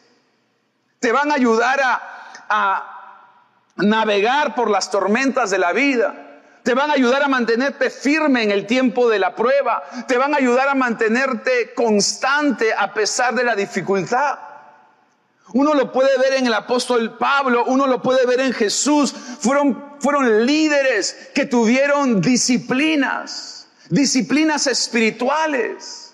te 1.00 1.12
van 1.12 1.30
a 1.30 1.34
ayudar 1.34 1.80
a, 1.80 2.02
a 2.48 2.94
navegar 3.76 4.54
por 4.54 4.70
las 4.70 4.90
tormentas 4.90 5.50
de 5.50 5.58
la 5.58 5.72
vida. 5.72 6.14
Te 6.62 6.72
van 6.72 6.90
a 6.90 6.94
ayudar 6.94 7.22
a 7.22 7.28
mantenerte 7.28 7.90
firme 7.90 8.42
en 8.42 8.50
el 8.50 8.66
tiempo 8.66 9.10
de 9.10 9.18
la 9.18 9.34
prueba. 9.34 9.82
Te 10.08 10.16
van 10.16 10.32
a 10.32 10.38
ayudar 10.38 10.66
a 10.66 10.74
mantenerte 10.74 11.74
constante 11.74 12.72
a 12.72 12.94
pesar 12.94 13.34
de 13.34 13.44
la 13.44 13.54
dificultad. 13.54 14.38
Uno 15.54 15.72
lo 15.72 15.92
puede 15.92 16.18
ver 16.18 16.32
en 16.34 16.48
el 16.48 16.54
apóstol 16.54 17.16
Pablo, 17.16 17.64
uno 17.66 17.86
lo 17.86 18.02
puede 18.02 18.26
ver 18.26 18.40
en 18.40 18.52
Jesús. 18.52 19.12
Fueron, 19.12 19.94
fueron 20.00 20.44
líderes 20.44 21.30
que 21.32 21.46
tuvieron 21.46 22.20
disciplinas, 22.20 23.68
disciplinas 23.88 24.66
espirituales. 24.66 26.12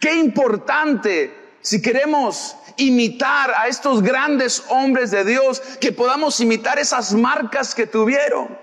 Qué 0.00 0.12
importante 0.14 1.32
si 1.60 1.80
queremos 1.80 2.56
imitar 2.78 3.52
a 3.56 3.68
estos 3.68 4.02
grandes 4.02 4.64
hombres 4.70 5.12
de 5.12 5.24
Dios, 5.24 5.60
que 5.80 5.92
podamos 5.92 6.40
imitar 6.40 6.80
esas 6.80 7.12
marcas 7.12 7.76
que 7.76 7.86
tuvieron. 7.86 8.58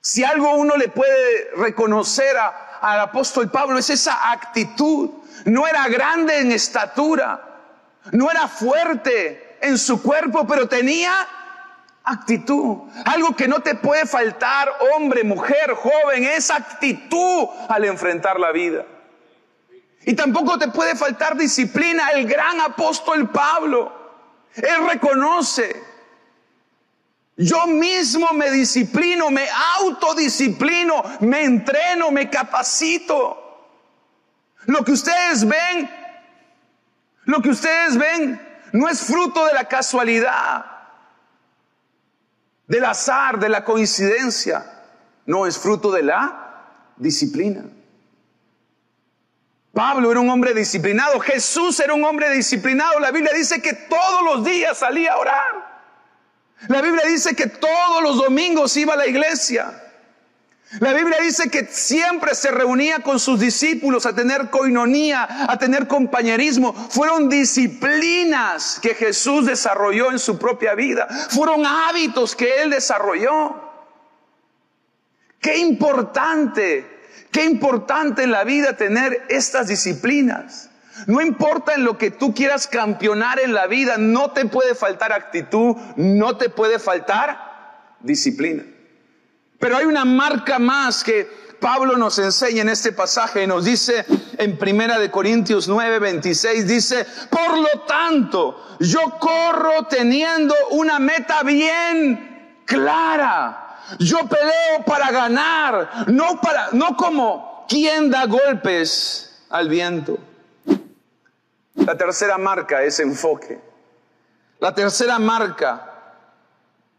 Si 0.00 0.24
algo 0.24 0.54
uno 0.54 0.74
le 0.78 0.88
puede 0.88 1.50
reconocer 1.54 2.34
al 2.80 3.00
apóstol 3.00 3.50
Pablo 3.50 3.78
es 3.78 3.90
esa 3.90 4.32
actitud. 4.32 5.10
No 5.44 5.66
era 5.66 5.86
grande 5.88 6.38
en 6.38 6.50
estatura, 6.50 7.47
no 8.12 8.30
era 8.30 8.48
fuerte 8.48 9.58
en 9.60 9.78
su 9.78 10.02
cuerpo, 10.02 10.46
pero 10.46 10.68
tenía 10.68 11.26
actitud. 12.04 12.88
Algo 13.04 13.36
que 13.36 13.48
no 13.48 13.60
te 13.60 13.74
puede 13.74 14.06
faltar, 14.06 14.70
hombre, 14.94 15.24
mujer, 15.24 15.74
joven, 15.74 16.24
es 16.24 16.50
actitud 16.50 17.48
al 17.68 17.84
enfrentar 17.84 18.40
la 18.40 18.52
vida. 18.52 18.84
Y 20.04 20.14
tampoco 20.14 20.58
te 20.58 20.68
puede 20.68 20.96
faltar 20.96 21.36
disciplina. 21.36 22.10
El 22.10 22.26
gran 22.26 22.60
apóstol 22.60 23.30
Pablo, 23.30 23.92
él 24.54 24.88
reconoce 24.88 25.88
yo 27.38 27.68
mismo 27.68 28.32
me 28.32 28.50
disciplino, 28.50 29.30
me 29.30 29.46
autodisciplino, 29.78 31.04
me 31.20 31.44
entreno, 31.44 32.10
me 32.10 32.28
capacito. 32.28 33.44
Lo 34.66 34.84
que 34.84 34.90
ustedes 34.90 35.46
ven, 35.46 35.88
lo 37.28 37.42
que 37.42 37.50
ustedes 37.50 37.98
ven 37.98 38.40
no 38.72 38.88
es 38.88 39.02
fruto 39.02 39.44
de 39.44 39.52
la 39.52 39.68
casualidad, 39.68 40.64
del 42.66 42.86
azar, 42.86 43.38
de 43.38 43.50
la 43.50 43.66
coincidencia. 43.66 44.64
No, 45.26 45.44
es 45.44 45.58
fruto 45.58 45.92
de 45.92 46.04
la 46.04 46.64
disciplina. 46.96 47.64
Pablo 49.74 50.10
era 50.10 50.20
un 50.20 50.30
hombre 50.30 50.54
disciplinado, 50.54 51.20
Jesús 51.20 51.78
era 51.80 51.92
un 51.92 52.02
hombre 52.02 52.30
disciplinado. 52.30 52.98
La 52.98 53.10
Biblia 53.10 53.34
dice 53.34 53.60
que 53.60 53.74
todos 53.74 54.24
los 54.24 54.42
días 54.42 54.78
salía 54.78 55.12
a 55.12 55.18
orar. 55.18 55.82
La 56.68 56.80
Biblia 56.80 57.04
dice 57.04 57.36
que 57.36 57.46
todos 57.46 58.02
los 58.02 58.16
domingos 58.16 58.74
iba 58.78 58.94
a 58.94 58.96
la 58.96 59.06
iglesia. 59.06 59.87
La 60.80 60.92
Biblia 60.92 61.18
dice 61.22 61.48
que 61.48 61.64
siempre 61.66 62.34
se 62.34 62.50
reunía 62.50 62.98
con 62.98 63.18
sus 63.18 63.40
discípulos 63.40 64.04
a 64.04 64.14
tener 64.14 64.50
coinonía, 64.50 65.46
a 65.50 65.58
tener 65.58 65.88
compañerismo. 65.88 66.74
Fueron 66.74 67.30
disciplinas 67.30 68.78
que 68.80 68.94
Jesús 68.94 69.46
desarrolló 69.46 70.10
en 70.10 70.18
su 70.18 70.38
propia 70.38 70.74
vida. 70.74 71.08
Fueron 71.30 71.64
hábitos 71.64 72.36
que 72.36 72.62
Él 72.62 72.70
desarrolló. 72.70 73.56
Qué 75.40 75.56
importante, 75.56 76.86
qué 77.30 77.44
importante 77.44 78.24
en 78.24 78.30
la 78.30 78.44
vida 78.44 78.76
tener 78.76 79.24
estas 79.30 79.68
disciplinas. 79.68 80.68
No 81.06 81.22
importa 81.22 81.74
en 81.74 81.84
lo 81.84 81.96
que 81.96 82.10
tú 82.10 82.34
quieras 82.34 82.66
campeonar 82.66 83.40
en 83.40 83.54
la 83.54 83.68
vida, 83.68 83.96
no 83.96 84.32
te 84.32 84.44
puede 84.44 84.74
faltar 84.74 85.12
actitud, 85.12 85.76
no 85.96 86.36
te 86.36 86.50
puede 86.50 86.78
faltar 86.78 87.96
disciplina. 88.00 88.64
Pero 89.58 89.76
hay 89.76 89.86
una 89.86 90.04
marca 90.04 90.58
más 90.58 91.02
que 91.02 91.28
Pablo 91.60 91.96
nos 91.96 92.18
enseña 92.18 92.62
en 92.62 92.68
este 92.68 92.92
pasaje 92.92 93.42
y 93.42 93.46
nos 93.46 93.64
dice 93.64 94.04
en 94.38 94.56
Primera 94.56 94.98
de 94.98 95.10
Corintios 95.10 95.66
9, 95.66 95.98
26, 95.98 96.66
dice, 96.68 97.04
por 97.28 97.58
lo 97.58 97.80
tanto, 97.80 98.76
yo 98.78 99.18
corro 99.18 99.86
teniendo 99.88 100.54
una 100.70 100.98
meta 101.00 101.42
bien 101.42 102.62
clara. 102.64 103.64
Yo 103.98 104.18
peleo 104.28 104.84
para 104.86 105.10
ganar, 105.10 106.08
no 106.08 106.40
para, 106.40 106.68
no 106.72 106.96
como 106.96 107.64
quien 107.68 108.10
da 108.10 108.26
golpes 108.26 109.44
al 109.50 109.68
viento. 109.68 110.18
La 111.74 111.96
tercera 111.96 112.38
marca 112.38 112.82
es 112.82 113.00
enfoque. 113.00 113.60
La 114.60 114.74
tercera 114.74 115.18
marca 115.18 116.14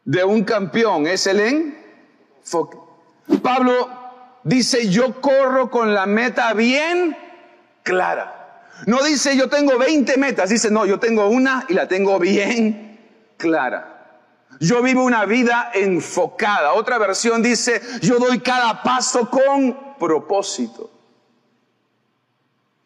de 0.04 0.24
un 0.24 0.43
campeón 0.43 1.08
es 1.08 1.28
el 1.28 1.39
enfoque. 1.39 1.78
Pablo 3.41 3.89
dice, 4.43 4.89
yo 4.89 5.21
corro 5.21 5.69
con 5.69 5.93
la 5.93 6.05
meta 6.05 6.53
bien 6.53 7.17
clara. 7.83 8.63
No 8.85 9.03
dice, 9.03 9.35
yo 9.35 9.49
tengo 9.49 9.77
20 9.77 10.17
metas, 10.17 10.49
dice, 10.49 10.71
no, 10.71 10.85
yo 10.85 10.99
tengo 10.99 11.27
una 11.27 11.65
y 11.67 11.73
la 11.73 11.88
tengo 11.88 12.17
bien 12.17 12.99
clara. 13.38 13.95
Yo 14.59 14.81
vivo 14.81 15.03
una 15.03 15.25
vida 15.25 15.71
enfocada. 15.73 16.73
Otra 16.73 16.97
versión 16.97 17.41
dice, 17.41 17.81
yo 18.01 18.19
doy 18.19 18.39
cada 18.39 18.83
paso 18.83 19.29
con 19.29 19.95
propósito. 19.97 20.91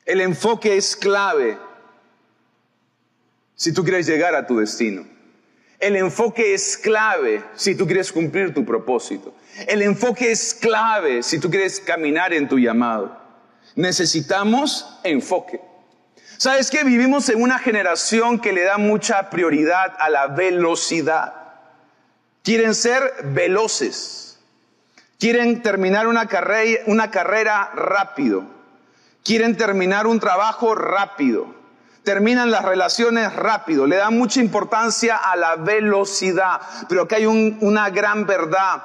El 0.06 0.22
enfoque 0.22 0.76
es 0.76 0.96
clave 0.96 1.58
si 3.56 3.72
tú 3.72 3.84
quieres 3.84 4.06
llegar 4.06 4.36
a 4.36 4.46
tu 4.46 4.58
destino. 4.58 5.13
El 5.84 5.98
enfoque 5.98 6.54
es 6.54 6.78
clave 6.78 7.44
si 7.56 7.76
tú 7.76 7.86
quieres 7.86 8.10
cumplir 8.10 8.54
tu 8.54 8.64
propósito. 8.64 9.36
El 9.68 9.82
enfoque 9.82 10.32
es 10.32 10.54
clave 10.54 11.22
si 11.24 11.40
tú 11.40 11.50
quieres 11.50 11.82
caminar 11.82 12.32
en 12.34 12.48
tu 12.48 12.58
llamado. 12.58 13.20
Necesitamos 13.76 14.98
enfoque. 15.04 15.60
¿Sabes 16.38 16.72
qué? 16.72 16.86
Vivimos 16.86 17.28
en 17.28 17.42
una 17.42 17.60
generación 17.60 18.40
que 18.40 18.54
le 18.54 18.64
da 18.64 18.78
mucha 18.78 19.30
prioridad 19.30 19.94
a 20.00 20.10
la 20.10 20.28
velocidad. 20.28 21.34
Quieren 22.44 22.76
ser 22.76 23.04
veloces. 23.34 24.40
Quieren 25.20 25.62
terminar 25.64 26.08
una 26.08 26.30
una 26.86 27.12
carrera 27.12 27.72
rápido. 27.76 28.46
Quieren 29.22 29.58
terminar 29.58 30.08
un 30.08 30.22
trabajo 30.22 30.76
rápido 30.76 31.63
terminan 32.04 32.52
las 32.52 32.66
relaciones 32.66 33.34
rápido, 33.36 33.88
le 33.88 33.98
dan 33.98 34.18
mucha 34.18 34.40
importancia 34.42 35.18
a 35.18 35.36
la 35.36 35.56
velocidad, 35.56 36.62
pero 36.90 37.08
que 37.08 37.16
hay 37.16 37.26
una 37.26 37.90
gran 37.90 38.26
verdad, 38.26 38.84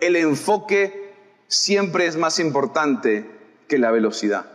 el 0.00 0.16
enfoque 0.16 1.14
siempre 1.48 2.06
es 2.06 2.16
más 2.16 2.38
importante 2.38 3.30
que 3.68 3.78
la 3.78 3.90
velocidad. 3.90 4.46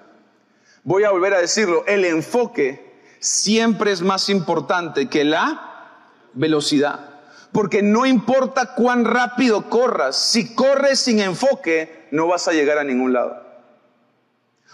Voy 0.83 1.03
a 1.03 1.11
volver 1.11 1.33
a 1.33 1.39
decirlo, 1.39 1.83
el 1.85 2.05
enfoque 2.05 2.91
siempre 3.19 3.91
es 3.91 4.01
más 4.01 4.29
importante 4.29 5.07
que 5.07 5.23
la 5.23 5.91
velocidad. 6.33 7.11
Porque 7.51 7.83
no 7.83 8.05
importa 8.05 8.75
cuán 8.75 9.05
rápido 9.05 9.69
corras, 9.69 10.15
si 10.15 10.55
corres 10.55 11.01
sin 11.01 11.19
enfoque, 11.19 12.07
no 12.11 12.27
vas 12.27 12.47
a 12.47 12.53
llegar 12.53 12.77
a 12.77 12.83
ningún 12.83 13.13
lado. 13.13 13.45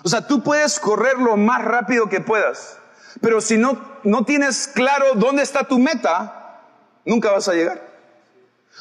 O 0.03 0.09
sea, 0.09 0.27
tú 0.27 0.43
puedes 0.43 0.79
correr 0.79 1.17
lo 1.17 1.37
más 1.37 1.63
rápido 1.65 2.07
que 2.07 2.21
puedas, 2.21 2.79
pero 3.21 3.41
si 3.41 3.57
no, 3.57 3.99
no 4.03 4.25
tienes 4.25 4.67
claro 4.67 5.13
dónde 5.15 5.43
está 5.43 5.63
tu 5.63 5.79
meta, 5.79 6.61
nunca 7.05 7.31
vas 7.31 7.47
a 7.47 7.53
llegar. 7.53 7.81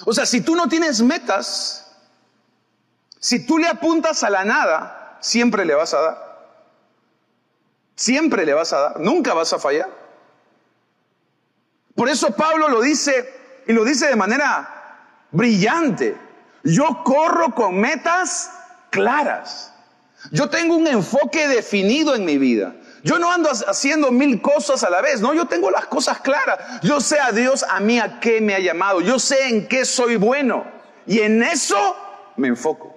O 0.05 0.13
sea, 0.13 0.27
si 0.27 0.41
tú 0.41 0.55
no 0.55 0.69
tienes 0.69 1.01
metas, 1.01 1.87
si 3.19 3.47
tú 3.47 3.59
le 3.59 3.69
apuntas 3.69 4.23
a 4.23 4.31
la 4.31 4.45
nada, 4.45 5.19
siempre 5.21 5.65
le 5.65 5.75
vas 5.75 5.95
a 5.95 6.01
dar. 6.01 6.27
Siempre 7.95 8.45
le 8.45 8.53
vas 8.53 8.73
a 8.73 8.81
dar, 8.81 9.01
nunca 9.01 9.33
vas 9.33 9.53
a 9.53 9.59
fallar. 9.59 9.89
Por 11.95 12.11
eso 12.11 12.37
Pablo 12.37 12.69
lo 12.69 12.83
dice 12.83 13.63
y 13.67 13.73
lo 13.73 13.85
dice 13.85 14.07
de 14.07 14.17
manera 14.17 15.09
brillante. 15.31 16.17
Yo 16.63 17.03
corro 17.05 17.55
con 17.55 17.81
metas 17.81 18.51
claras. 18.91 19.73
Yo 20.31 20.51
tengo 20.51 20.77
un 20.77 20.87
enfoque 20.87 21.49
definido 21.49 22.15
en 22.15 22.25
mi 22.25 22.37
vida. 22.37 22.75
Yo 23.07 23.21
no 23.21 23.31
ando 23.31 23.51
haciendo 23.51 24.11
mil 24.11 24.43
cosas 24.43 24.83
a 24.83 24.91
la 24.91 25.01
vez, 25.01 25.21
no, 25.21 25.33
yo 25.33 25.47
tengo 25.47 25.71
las 25.71 25.87
cosas 25.87 26.19
claras. 26.23 26.81
Yo 26.83 27.01
sé 27.01 27.21
a 27.21 27.31
Dios 27.31 27.63
a 27.63 27.79
mí 27.79 28.01
a 28.01 28.19
qué 28.19 28.41
me 28.41 28.53
ha 28.53 28.59
llamado, 28.59 29.01
yo 29.01 29.21
sé 29.21 29.47
en 29.47 29.69
qué 29.69 29.85
soy 29.85 30.17
bueno 30.17 30.67
y 31.07 31.21
en 31.21 31.41
eso 31.41 31.97
me 32.35 32.49
enfoco. 32.49 32.93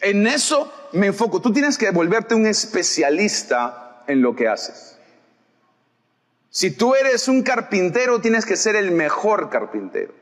En 0.00 0.26
eso 0.26 0.72
me 0.92 1.08
enfoco. 1.08 1.42
Tú 1.42 1.52
tienes 1.52 1.76
que 1.76 1.90
volverte 1.90 2.34
un 2.34 2.46
especialista 2.46 4.04
en 4.06 4.22
lo 4.22 4.34
que 4.34 4.48
haces. 4.48 4.96
Si 6.48 6.70
tú 6.70 6.94
eres 6.94 7.28
un 7.28 7.42
carpintero, 7.42 8.22
tienes 8.22 8.46
que 8.46 8.56
ser 8.56 8.74
el 8.74 8.90
mejor 8.90 9.50
carpintero. 9.50 10.14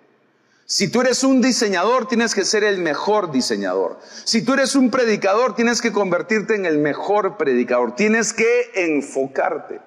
Si 0.68 0.90
tú 0.90 1.00
eres 1.00 1.22
un 1.22 1.40
diseñador, 1.40 2.09
tienes 2.09 2.35
que 2.35 2.44
ser 2.44 2.64
el 2.64 2.79
mejor 2.79 3.31
diseñador. 3.31 4.00
Si 4.24 4.44
tú 4.44 4.55
eres 4.55 4.74
un 4.74 4.90
predicador, 4.90 5.55
tienes 5.55 5.81
que 5.81 5.92
convertirte 5.92 6.57
en 6.57 6.66
el 6.66 6.79
mejor 6.79 7.37
predicador. 7.37 7.94
Tienes 7.94 8.33
que 8.33 8.72
enfocarte. 8.74 9.81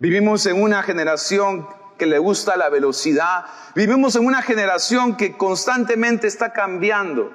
Vivimos 0.00 0.46
en 0.46 0.60
una 0.60 0.82
generación 0.82 1.68
que 1.96 2.06
le 2.06 2.18
gusta 2.18 2.56
la 2.56 2.70
velocidad. 2.70 3.44
Vivimos 3.76 4.16
en 4.16 4.26
una 4.26 4.42
generación 4.42 5.16
que 5.16 5.36
constantemente 5.36 6.26
está 6.26 6.52
cambiando. 6.52 7.32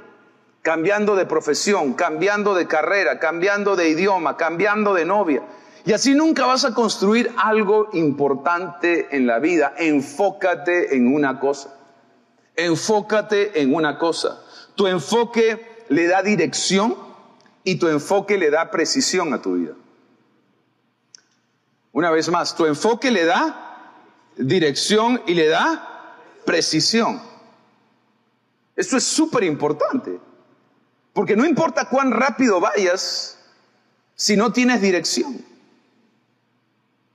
Cambiando 0.63 1.15
de 1.15 1.25
profesión, 1.25 1.93
cambiando 1.93 2.55
de 2.55 2.67
carrera, 2.67 3.19
cambiando 3.19 3.77
de 3.77 3.87
idioma, 3.87 4.35
cambiando 4.35 4.93
de 4.93 5.05
novia. 5.05 5.43
Y 5.85 5.93
así 5.93 6.13
nunca 6.13 6.45
vas 6.45 6.65
a 6.65 6.73
construir 6.73 7.31
algo 7.37 7.87
importante 7.93 9.15
en 9.15 9.27
la 9.27 9.39
vida. 9.39 9.75
Enfócate 9.77 10.93
en 10.93 11.13
una 11.13 11.39
cosa. 11.39 11.74
Enfócate 12.55 13.61
en 13.61 13.73
una 13.73 13.97
cosa. 13.97 14.41
Tu 14.75 14.87
enfoque 14.87 15.85
le 15.89 16.07
da 16.07 16.21
dirección 16.21 16.95
y 17.63 17.75
tu 17.75 17.87
enfoque 17.87 18.37
le 18.37 18.49
da 18.49 18.71
precisión 18.71 19.33
a 19.33 19.41
tu 19.41 19.55
vida. 19.55 19.73
Una 21.91 22.11
vez 22.11 22.29
más, 22.29 22.55
tu 22.55 22.65
enfoque 22.65 23.09
le 23.11 23.25
da 23.25 23.93
dirección 24.37 25.21
y 25.25 25.33
le 25.33 25.47
da 25.47 26.17
precisión. 26.45 27.21
Esto 28.75 28.97
es 28.97 29.03
súper 29.05 29.43
importante, 29.45 30.19
porque 31.13 31.35
no 31.35 31.45
importa 31.45 31.87
cuán 31.87 32.11
rápido 32.11 32.59
vayas 32.59 33.39
si 34.15 34.35
no 34.35 34.51
tienes 34.51 34.81
dirección. 34.81 35.43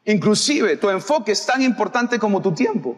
Inclusive 0.06 0.78
tu 0.78 0.88
enfoque 0.88 1.32
es 1.32 1.44
tan 1.44 1.62
importante 1.62 2.18
como 2.18 2.40
tu 2.40 2.52
tiempo, 2.52 2.96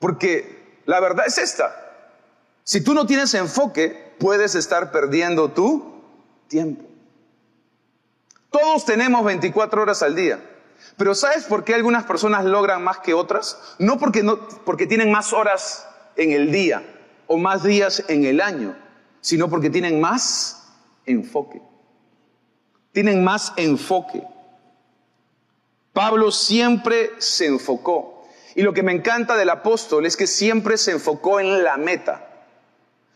porque 0.00 0.61
la 0.86 1.00
verdad 1.00 1.26
es 1.26 1.38
esta. 1.38 1.74
Si 2.64 2.82
tú 2.82 2.94
no 2.94 3.06
tienes 3.06 3.34
enfoque, 3.34 4.14
puedes 4.18 4.54
estar 4.54 4.92
perdiendo 4.92 5.50
tu 5.50 6.02
tiempo. 6.48 6.84
Todos 8.50 8.84
tenemos 8.84 9.24
24 9.24 9.82
horas 9.82 10.02
al 10.02 10.14
día. 10.14 10.40
Pero 10.96 11.14
¿sabes 11.14 11.44
por 11.44 11.64
qué 11.64 11.74
algunas 11.74 12.04
personas 12.04 12.44
logran 12.44 12.84
más 12.84 12.98
que 12.98 13.14
otras? 13.14 13.58
No 13.78 13.98
porque, 13.98 14.22
no, 14.22 14.38
porque 14.64 14.86
tienen 14.86 15.10
más 15.10 15.32
horas 15.32 15.88
en 16.16 16.32
el 16.32 16.52
día 16.52 16.82
o 17.26 17.38
más 17.38 17.62
días 17.62 18.04
en 18.08 18.24
el 18.24 18.40
año, 18.40 18.76
sino 19.20 19.48
porque 19.48 19.70
tienen 19.70 20.00
más 20.00 20.62
enfoque. 21.06 21.62
Tienen 22.92 23.24
más 23.24 23.52
enfoque. 23.56 24.22
Pablo 25.92 26.30
siempre 26.30 27.10
se 27.18 27.46
enfocó. 27.46 28.21
Y 28.54 28.62
lo 28.62 28.72
que 28.74 28.82
me 28.82 28.92
encanta 28.92 29.36
del 29.36 29.50
apóstol 29.50 30.06
es 30.06 30.16
que 30.16 30.26
siempre 30.26 30.76
se 30.76 30.92
enfocó 30.92 31.40
en 31.40 31.64
la 31.64 31.76
meta. 31.76 32.28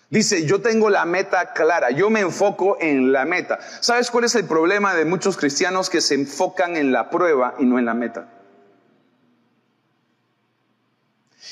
Dice, 0.09 0.47
yo 0.47 0.61
tengo 0.61 0.89
la 0.89 1.05
meta 1.05 1.53
clara, 1.53 1.91
yo 1.91 2.11
me 2.11 2.21
enfoco 2.21 2.79
en 2.81 3.13
la 3.13 3.25
meta. 3.25 3.59
¿Sabes 3.81 4.11
cuál 4.11 4.25
es 4.25 4.35
el 4.37 4.47
problema 4.47 4.95
de 4.95 5.05
muchos 5.05 5.37
cristianos 5.37 5.91
que 5.91 6.01
se 6.01 6.15
enfocan 6.15 6.77
en 6.77 6.93
la 6.93 7.11
prueba 7.11 7.55
y 7.59 7.65
no 7.65 7.79
en 7.79 7.87
la 7.87 7.95
meta? 7.95 8.29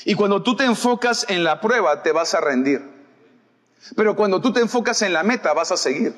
Y 0.05 0.15
cuando 0.15 0.41
tú 0.41 0.55
te 0.55 0.63
enfocas 0.63 1.25
en 1.29 1.43
la 1.43 1.59
prueba, 1.59 2.01
te 2.01 2.11
vas 2.11 2.33
a 2.33 2.41
rendir. 2.41 2.81
Pero 3.95 4.15
cuando 4.15 4.41
tú 4.41 4.53
te 4.53 4.61
enfocas 4.61 5.01
en 5.01 5.13
la 5.13 5.23
meta, 5.23 5.53
vas 5.53 5.71
a 5.71 5.77
seguir. 5.77 6.13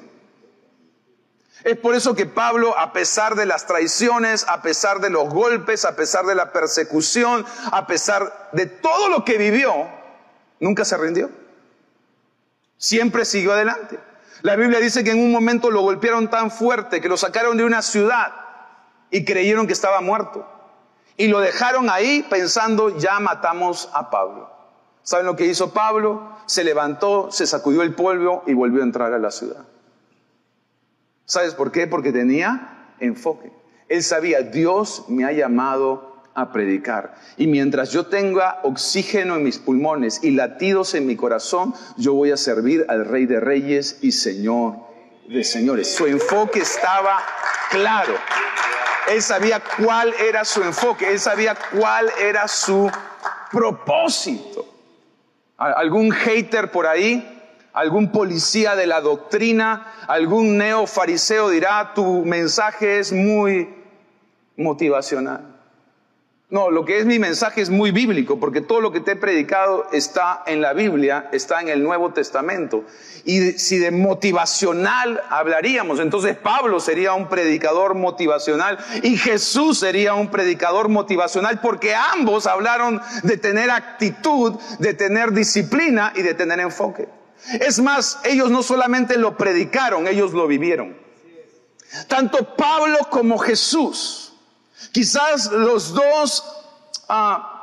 Es 1.63 1.77
por 1.77 1.95
eso 1.95 2.15
que 2.15 2.25
Pablo, 2.25 2.77
a 2.77 2.93
pesar 2.93 3.35
de 3.35 3.45
las 3.45 3.65
traiciones, 3.65 4.45
a 4.47 4.61
pesar 4.61 4.99
de 4.99 5.09
los 5.09 5.29
golpes, 5.29 5.85
a 5.85 5.95
pesar 5.95 6.25
de 6.25 6.35
la 6.35 6.51
persecución, 6.51 7.45
a 7.71 7.87
pesar 7.87 8.49
de 8.51 8.67
todo 8.67 9.09
lo 9.09 9.25
que 9.25 9.37
vivió, 9.37 9.87
nunca 10.59 10.85
se 10.85 10.97
rindió. 10.97 11.29
Siempre 12.77 13.25
siguió 13.25 13.53
adelante. 13.53 13.99
La 14.43 14.55
Biblia 14.55 14.79
dice 14.79 15.03
que 15.03 15.11
en 15.11 15.19
un 15.19 15.31
momento 15.31 15.71
lo 15.71 15.81
golpearon 15.81 16.29
tan 16.29 16.51
fuerte 16.51 17.01
que 17.01 17.09
lo 17.09 17.17
sacaron 17.17 17.57
de 17.57 17.65
una 17.65 17.81
ciudad 17.81 18.33
y 19.09 19.25
creyeron 19.25 19.65
que 19.65 19.73
estaba 19.73 19.99
muerto. 20.01 20.47
Y 21.17 21.27
lo 21.27 21.39
dejaron 21.39 21.89
ahí 21.89 22.25
pensando, 22.29 22.95
ya 22.97 23.19
matamos 23.19 23.89
a 23.93 24.11
Pablo. 24.11 24.51
¿Saben 25.01 25.25
lo 25.25 25.35
que 25.35 25.45
hizo 25.45 25.73
Pablo? 25.73 26.37
Se 26.45 26.63
levantó, 26.63 27.31
se 27.31 27.47
sacudió 27.47 27.81
el 27.81 27.95
polvo 27.95 28.43
y 28.45 28.53
volvió 28.53 28.81
a 28.81 28.85
entrar 28.85 29.13
a 29.13 29.17
la 29.17 29.31
ciudad. 29.31 29.65
¿Sabes 31.27 31.53
por 31.53 31.73
qué? 31.73 31.87
Porque 31.87 32.13
tenía 32.13 32.93
enfoque. 33.01 33.51
Él 33.89 34.01
sabía, 34.01 34.41
Dios 34.41 35.03
me 35.09 35.25
ha 35.25 35.33
llamado 35.33 36.23
a 36.33 36.53
predicar. 36.53 37.15
Y 37.35 37.47
mientras 37.47 37.91
yo 37.91 38.05
tenga 38.05 38.61
oxígeno 38.63 39.35
en 39.35 39.43
mis 39.43 39.59
pulmones 39.59 40.23
y 40.23 40.31
latidos 40.31 40.93
en 40.93 41.05
mi 41.05 41.17
corazón, 41.17 41.73
yo 41.97 42.13
voy 42.13 42.31
a 42.31 42.37
servir 42.37 42.85
al 42.87 43.05
Rey 43.05 43.25
de 43.25 43.41
Reyes 43.41 43.99
y 44.01 44.13
Señor 44.13 44.75
de 45.27 45.43
Señores. 45.43 45.93
Su 45.93 46.05
enfoque 46.05 46.59
estaba 46.59 47.21
claro. 47.71 48.13
Él 49.09 49.21
sabía 49.21 49.61
cuál 49.83 50.13
era 50.13 50.45
su 50.45 50.63
enfoque, 50.63 51.11
él 51.11 51.19
sabía 51.19 51.57
cuál 51.77 52.09
era 52.21 52.47
su 52.47 52.89
propósito. 53.51 54.65
¿Algún 55.57 56.11
hater 56.11 56.71
por 56.71 56.87
ahí? 56.87 57.36
Algún 57.77 58.11
policía 58.11 58.75
de 58.75 58.87
la 58.87 59.01
doctrina, 59.01 59.93
algún 60.07 60.57
neofariseo 60.57 61.51
dirá, 61.51 61.93
tu 61.93 62.25
mensaje 62.25 62.97
es 62.97 63.13
muy 63.13 63.69
motivacional. 64.57 65.53
No, 66.49 66.71
lo 66.71 66.85
que 66.85 66.97
es 66.97 67.05
mi 67.05 67.19
mensaje 67.19 67.61
es 67.61 67.69
muy 67.69 67.91
bíblico, 67.91 68.39
porque 68.39 68.61
todo 68.61 68.81
lo 68.81 68.91
que 68.91 69.01
te 69.01 69.11
he 69.11 69.15
predicado 69.15 69.85
está 69.91 70.41
en 70.47 70.59
la 70.61 70.73
Biblia, 70.73 71.29
está 71.31 71.61
en 71.61 71.67
el 71.69 71.83
Nuevo 71.83 72.13
Testamento. 72.13 72.83
Y 73.25 73.51
si 73.59 73.77
de 73.77 73.91
motivacional 73.91 75.21
hablaríamos, 75.29 75.99
entonces 75.99 76.35
Pablo 76.35 76.79
sería 76.79 77.13
un 77.13 77.29
predicador 77.29 77.93
motivacional 77.93 78.79
y 79.03 79.17
Jesús 79.17 79.77
sería 79.77 80.15
un 80.15 80.29
predicador 80.29 80.89
motivacional, 80.89 81.59
porque 81.61 81.93
ambos 81.93 82.47
hablaron 82.47 83.01
de 83.21 83.37
tener 83.37 83.69
actitud, 83.69 84.55
de 84.79 84.95
tener 84.95 85.31
disciplina 85.31 86.11
y 86.15 86.23
de 86.23 86.33
tener 86.33 86.59
enfoque. 86.59 87.16
Es 87.59 87.79
más, 87.79 88.19
ellos 88.23 88.49
no 88.49 88.63
solamente 88.63 89.17
lo 89.17 89.37
predicaron, 89.37 90.07
ellos 90.07 90.33
lo 90.33 90.47
vivieron. 90.47 90.97
Tanto 92.07 92.55
Pablo 92.55 92.97
como 93.09 93.37
Jesús, 93.37 94.33
quizás 94.91 95.51
los 95.51 95.93
dos 95.93 96.43
ah, 97.07 97.57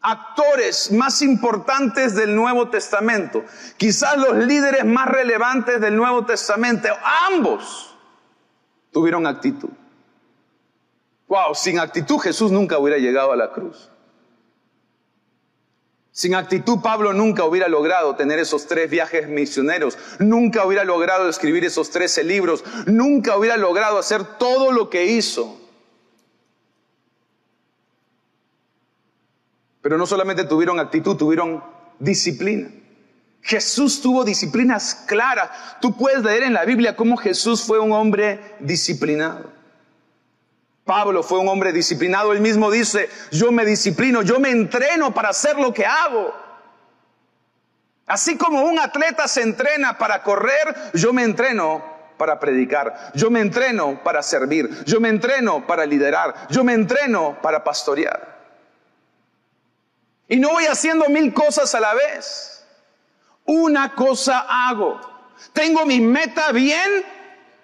actores 0.00 0.92
más 0.92 1.22
importantes 1.22 2.14
del 2.14 2.34
Nuevo 2.36 2.70
Testamento, 2.70 3.44
quizás 3.76 4.16
los 4.16 4.36
líderes 4.36 4.84
más 4.84 5.08
relevantes 5.08 5.80
del 5.80 5.96
Nuevo 5.96 6.24
Testamento, 6.24 6.88
ambos 7.30 7.94
tuvieron 8.92 9.26
actitud. 9.26 9.70
Wow, 11.26 11.54
sin 11.54 11.78
actitud 11.78 12.18
Jesús 12.18 12.50
nunca 12.50 12.78
hubiera 12.78 12.98
llegado 12.98 13.32
a 13.32 13.36
la 13.36 13.52
cruz. 13.52 13.90
Sin 16.18 16.34
actitud 16.34 16.80
Pablo 16.80 17.12
nunca 17.12 17.44
hubiera 17.44 17.68
logrado 17.68 18.16
tener 18.16 18.40
esos 18.40 18.66
tres 18.66 18.90
viajes 18.90 19.28
misioneros, 19.28 19.96
nunca 20.18 20.64
hubiera 20.66 20.82
logrado 20.82 21.28
escribir 21.28 21.64
esos 21.64 21.90
trece 21.90 22.24
libros, 22.24 22.64
nunca 22.86 23.36
hubiera 23.36 23.56
logrado 23.56 23.98
hacer 23.98 24.24
todo 24.36 24.72
lo 24.72 24.90
que 24.90 25.06
hizo. 25.06 25.56
Pero 29.80 29.96
no 29.96 30.06
solamente 30.06 30.42
tuvieron 30.42 30.80
actitud, 30.80 31.16
tuvieron 31.16 31.62
disciplina. 32.00 32.68
Jesús 33.40 34.02
tuvo 34.02 34.24
disciplinas 34.24 35.04
claras. 35.06 35.50
Tú 35.80 35.96
puedes 35.96 36.24
leer 36.24 36.42
en 36.42 36.52
la 36.52 36.64
Biblia 36.64 36.96
cómo 36.96 37.16
Jesús 37.16 37.62
fue 37.62 37.78
un 37.78 37.92
hombre 37.92 38.56
disciplinado. 38.58 39.57
Pablo 40.88 41.22
fue 41.22 41.38
un 41.38 41.48
hombre 41.48 41.70
disciplinado. 41.70 42.32
Él 42.32 42.40
mismo 42.40 42.70
dice, 42.70 43.10
yo 43.30 43.52
me 43.52 43.66
disciplino, 43.66 44.22
yo 44.22 44.40
me 44.40 44.48
entreno 44.48 45.12
para 45.12 45.28
hacer 45.28 45.58
lo 45.58 45.74
que 45.74 45.84
hago. 45.84 46.34
Así 48.06 48.38
como 48.38 48.62
un 48.62 48.78
atleta 48.78 49.28
se 49.28 49.42
entrena 49.42 49.98
para 49.98 50.22
correr, 50.22 50.74
yo 50.94 51.12
me 51.12 51.24
entreno 51.24 51.84
para 52.16 52.40
predicar, 52.40 53.12
yo 53.14 53.30
me 53.30 53.40
entreno 53.40 54.02
para 54.02 54.22
servir, 54.22 54.82
yo 54.86 54.98
me 54.98 55.10
entreno 55.10 55.66
para 55.66 55.84
liderar, 55.84 56.34
yo 56.48 56.64
me 56.64 56.72
entreno 56.72 57.36
para 57.42 57.62
pastorear. 57.62 58.38
Y 60.26 60.40
no 60.40 60.52
voy 60.52 60.64
haciendo 60.64 61.06
mil 61.10 61.34
cosas 61.34 61.74
a 61.74 61.80
la 61.80 61.92
vez 61.92 62.64
una 63.44 63.94
cosa 63.94 64.46
hago. 64.48 64.98
Tengo 65.52 65.84
mi 65.84 66.00
meta 66.00 66.50
bien 66.50 67.04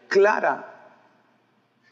clara. 0.08 0.73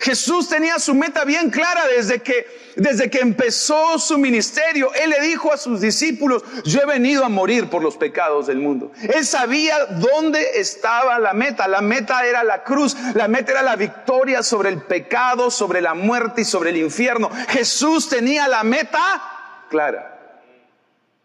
Jesús 0.02 0.48
tenía 0.48 0.80
su 0.80 0.96
meta 0.96 1.24
bien 1.24 1.48
clara 1.48 1.86
desde 1.86 2.20
que, 2.22 2.44
desde 2.74 3.08
que 3.08 3.20
empezó 3.20 4.00
su 4.00 4.18
ministerio. 4.18 4.92
Él 4.94 5.10
le 5.10 5.20
dijo 5.20 5.52
a 5.52 5.56
sus 5.56 5.80
discípulos, 5.80 6.42
yo 6.64 6.80
he 6.80 6.86
venido 6.86 7.24
a 7.24 7.28
morir 7.28 7.70
por 7.70 7.84
los 7.84 7.96
pecados 7.96 8.48
del 8.48 8.58
mundo. 8.58 8.90
Él 9.00 9.24
sabía 9.24 9.76
dónde 9.86 10.58
estaba 10.58 11.20
la 11.20 11.32
meta. 11.34 11.68
La 11.68 11.82
meta 11.82 12.26
era 12.26 12.42
la 12.42 12.64
cruz. 12.64 12.96
La 13.14 13.28
meta 13.28 13.52
era 13.52 13.62
la 13.62 13.76
victoria 13.76 14.42
sobre 14.42 14.70
el 14.70 14.82
pecado, 14.82 15.52
sobre 15.52 15.80
la 15.80 15.94
muerte 15.94 16.40
y 16.40 16.46
sobre 16.46 16.70
el 16.70 16.78
infierno. 16.78 17.30
Jesús 17.50 18.08
tenía 18.08 18.48
la 18.48 18.64
meta 18.64 19.22
clara. 19.70 20.18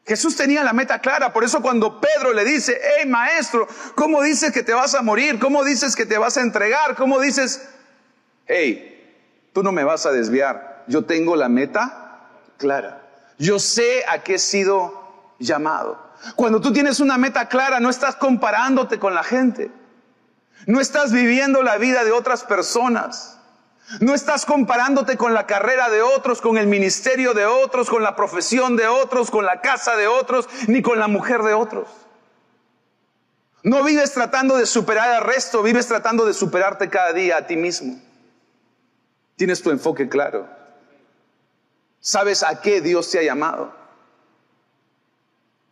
Jesús 0.05 0.35
tenía 0.35 0.63
la 0.63 0.71
meta 0.71 0.99
clara, 0.99 1.33
por 1.33 1.43
eso 1.43 1.61
cuando 1.61 1.99
Pedro 1.99 2.31
le 2.31 2.45
dice, 2.45 2.79
hey 2.81 3.05
maestro, 3.07 3.67
¿cómo 3.95 4.21
dices 4.21 4.53
que 4.53 4.63
te 4.63 4.73
vas 4.73 4.95
a 4.95 5.01
morir? 5.01 5.37
¿Cómo 5.37 5.65
dices 5.65 5.97
que 5.97 6.05
te 6.05 6.17
vas 6.17 6.37
a 6.37 6.41
entregar? 6.41 6.95
¿Cómo 6.95 7.19
dices, 7.19 7.67
hey, 8.47 9.49
tú 9.53 9.63
no 9.63 9.71
me 9.71 9.83
vas 9.83 10.05
a 10.05 10.11
desviar? 10.11 10.83
Yo 10.87 11.05
tengo 11.05 11.35
la 11.35 11.49
meta 11.49 12.29
clara. 12.57 13.01
Yo 13.37 13.59
sé 13.59 14.03
a 14.07 14.23
qué 14.23 14.35
he 14.35 14.39
sido 14.39 15.33
llamado. 15.39 16.07
Cuando 16.35 16.61
tú 16.61 16.73
tienes 16.73 16.99
una 16.99 17.17
meta 17.17 17.47
clara, 17.47 17.79
no 17.79 17.89
estás 17.89 18.15
comparándote 18.15 18.99
con 18.99 19.13
la 19.13 19.23
gente. 19.23 19.71
No 20.65 20.79
estás 20.79 21.11
viviendo 21.11 21.61
la 21.61 21.77
vida 21.77 22.03
de 22.03 22.11
otras 22.11 22.43
personas. 22.43 23.37
No 24.01 24.13
estás 24.13 24.45
comparándote 24.45 25.15
con 25.15 25.33
la 25.33 25.45
carrera 25.45 25.89
de 25.89 26.01
otros, 26.01 26.41
con 26.41 26.57
el 26.57 26.67
ministerio 26.67 27.33
de 27.33 27.45
otros, 27.45 27.89
con 27.89 28.03
la 28.03 28.15
profesión 28.15 28.75
de 28.75 28.87
otros, 28.87 29.31
con 29.31 29.45
la 29.45 29.61
casa 29.61 29.95
de 29.95 30.07
otros, 30.07 30.49
ni 30.67 30.81
con 30.81 30.99
la 30.99 31.07
mujer 31.07 31.41
de 31.43 31.53
otros. 31.53 31.87
No 33.63 33.83
vives 33.83 34.13
tratando 34.13 34.57
de 34.57 34.65
superar 34.65 35.09
al 35.09 35.23
resto, 35.23 35.63
vives 35.63 35.87
tratando 35.87 36.25
de 36.25 36.33
superarte 36.33 36.89
cada 36.89 37.13
día 37.13 37.37
a 37.37 37.47
ti 37.47 37.55
mismo. 37.55 38.01
Tienes 39.37 39.61
tu 39.61 39.69
enfoque 39.69 40.09
claro. 40.09 40.49
Sabes 42.01 42.43
a 42.43 42.59
qué 42.59 42.81
Dios 42.81 43.09
te 43.09 43.19
ha 43.19 43.23
llamado. 43.23 43.73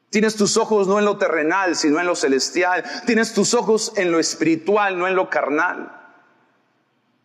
Tienes 0.10 0.38
tus 0.38 0.56
ojos 0.56 0.88
no 0.88 0.98
en 0.98 1.04
lo 1.04 1.18
terrenal, 1.18 1.76
sino 1.76 2.00
en 2.00 2.06
lo 2.06 2.16
celestial. 2.16 2.86
Tienes 3.06 3.34
tus 3.34 3.54
ojos 3.54 3.92
en 3.98 4.12
lo 4.12 4.20
espiritual, 4.20 4.98
no 4.98 5.08
en 5.08 5.16
lo 5.16 5.30
carnal. 5.30 5.92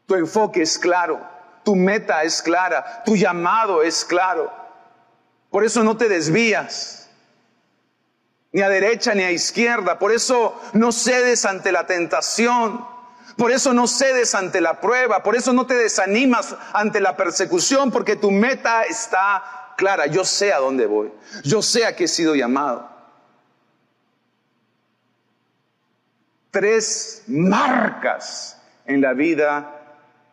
Tu 0.06 0.16
enfoque 0.16 0.62
es 0.62 0.76
claro, 0.76 1.20
tu 1.62 1.76
meta 1.76 2.24
es 2.24 2.42
clara, 2.42 3.04
tu 3.04 3.14
llamado 3.14 3.82
es 3.82 4.04
claro. 4.04 4.52
Por 5.50 5.64
eso 5.64 5.84
no 5.84 5.96
te 5.96 6.08
desvías, 6.08 7.10
ni 8.50 8.62
a 8.62 8.68
derecha 8.68 9.14
ni 9.14 9.22
a 9.22 9.30
izquierda. 9.30 9.98
Por 9.98 10.10
eso 10.10 10.60
no 10.72 10.90
cedes 10.90 11.44
ante 11.44 11.70
la 11.70 11.86
tentación. 11.86 12.84
Por 13.40 13.52
eso 13.52 13.72
no 13.72 13.86
cedes 13.86 14.34
ante 14.34 14.60
la 14.60 14.82
prueba. 14.82 15.22
Por 15.22 15.34
eso 15.34 15.54
no 15.54 15.66
te 15.66 15.72
desanimas 15.72 16.54
ante 16.74 17.00
la 17.00 17.16
persecución, 17.16 17.90
porque 17.90 18.14
tu 18.14 18.30
meta 18.30 18.82
está 18.82 19.72
clara. 19.78 20.08
Yo 20.08 20.26
sé 20.26 20.52
a 20.52 20.58
dónde 20.58 20.84
voy. 20.84 21.10
Yo 21.42 21.62
sé 21.62 21.86
a 21.86 21.96
qué 21.96 22.04
he 22.04 22.08
sido 22.08 22.34
llamado. 22.34 22.86
Tres 26.50 27.22
marcas 27.28 28.60
en 28.84 29.00
la 29.00 29.14
vida 29.14 29.86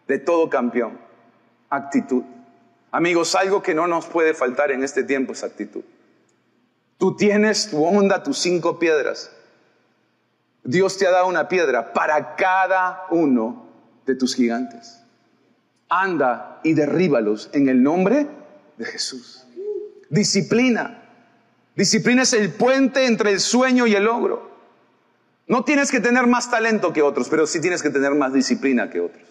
de 0.06 0.20
todo 0.20 0.50
campeón. 0.50 1.00
Actitud. 1.70 2.24
Amigos, 2.92 3.36
algo 3.36 3.64
que 3.64 3.74
no 3.74 3.88
nos 3.88 4.06
puede 4.06 4.34
faltar 4.34 4.72
en 4.72 4.84
este 4.84 5.06
tiempo 5.06 5.32
es 5.32 5.46
actitud. 5.46 5.86
Tú 6.98 7.16
tienes 7.16 7.70
tu 7.70 7.86
onda, 7.86 8.22
tus 8.22 8.38
cinco 8.38 8.78
piedras. 8.78 9.32
Dios 10.68 10.98
te 10.98 11.08
ha 11.08 11.12
dado 11.12 11.28
una 11.28 11.48
piedra 11.48 11.94
para 11.94 12.36
cada 12.36 13.06
uno 13.10 13.70
de 14.06 14.16
tus 14.16 14.36
gigantes. 14.36 15.02
Anda 15.88 16.60
y 16.62 16.74
derríbalos 16.74 17.50
en 17.54 17.70
el 17.70 17.82
nombre 17.82 18.28
de 18.76 18.86
Jesús. 18.86 19.48
Disciplina. 20.10 21.06
Disciplina 21.74 22.24
es 22.24 22.34
el 22.34 22.52
puente 22.52 23.06
entre 23.06 23.32
el 23.32 23.40
sueño 23.40 23.88
y 23.88 23.96
el 23.96 24.04
logro. 24.04 24.52
No 25.48 25.64
tienes 25.64 25.90
que 25.90 26.02
tener 26.02 26.28
más 26.28 26.52
talento 26.52 26.92
que 26.92 27.02
otros, 27.02 27.30
pero 27.30 27.48
sí 27.48 27.62
tienes 27.62 27.82
que 27.82 27.90
tener 27.90 28.14
más 28.14 28.34
disciplina 28.34 28.90
que 28.90 29.00
otros. 29.00 29.24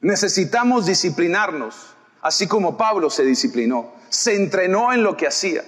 Necesitamos 0.00 0.86
disciplinarnos, 0.86 1.94
así 2.22 2.46
como 2.46 2.78
Pablo 2.78 3.10
se 3.10 3.24
disciplinó, 3.24 3.92
se 4.08 4.36
entrenó 4.36 4.90
en 4.94 5.02
lo 5.02 5.18
que 5.18 5.26
hacía. 5.26 5.64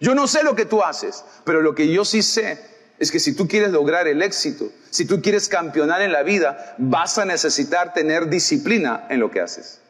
Yo 0.00 0.16
no 0.16 0.26
sé 0.26 0.42
lo 0.42 0.56
que 0.56 0.64
tú 0.64 0.82
haces, 0.82 1.24
pero 1.44 1.60
lo 1.60 1.76
que 1.76 1.92
yo 1.92 2.04
sí 2.04 2.22
sé 2.22 2.73
es 2.98 3.10
que 3.10 3.18
si 3.18 3.34
tú 3.34 3.48
quieres 3.48 3.70
lograr 3.70 4.06
el 4.06 4.22
éxito, 4.22 4.70
si 4.90 5.04
tú 5.04 5.20
quieres 5.20 5.48
campeonar 5.48 6.00
en 6.02 6.12
la 6.12 6.22
vida, 6.22 6.76
vas 6.78 7.18
a 7.18 7.24
necesitar 7.24 7.92
tener 7.92 8.28
disciplina 8.28 9.06
en 9.10 9.20
lo 9.20 9.30
que 9.30 9.40
haces. 9.40 9.80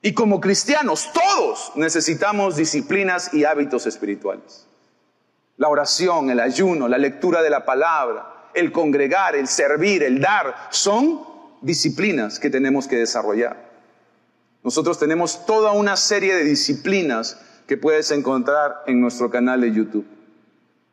Y 0.00 0.14
como 0.14 0.40
cristianos, 0.40 1.10
todos 1.12 1.72
necesitamos 1.74 2.56
disciplinas 2.56 3.34
y 3.34 3.44
hábitos 3.44 3.86
espirituales. 3.86 4.66
La 5.56 5.68
oración, 5.68 6.30
el 6.30 6.40
ayuno, 6.40 6.88
la 6.88 6.98
lectura 6.98 7.42
de 7.42 7.50
la 7.50 7.64
palabra, 7.64 8.50
el 8.54 8.72
congregar, 8.72 9.34
el 9.34 9.48
servir, 9.48 10.02
el 10.02 10.20
dar, 10.20 10.54
son 10.70 11.20
disciplinas 11.60 12.38
que 12.38 12.48
tenemos 12.48 12.86
que 12.86 12.96
desarrollar. 12.96 13.68
Nosotros 14.62 14.98
tenemos 14.98 15.46
toda 15.46 15.72
una 15.72 15.96
serie 15.96 16.34
de 16.34 16.44
disciplinas 16.44 17.38
que 17.66 17.76
puedes 17.76 18.10
encontrar 18.10 18.82
en 18.86 19.00
nuestro 19.00 19.30
canal 19.30 19.60
de 19.60 19.72
YouTube. 19.72 20.06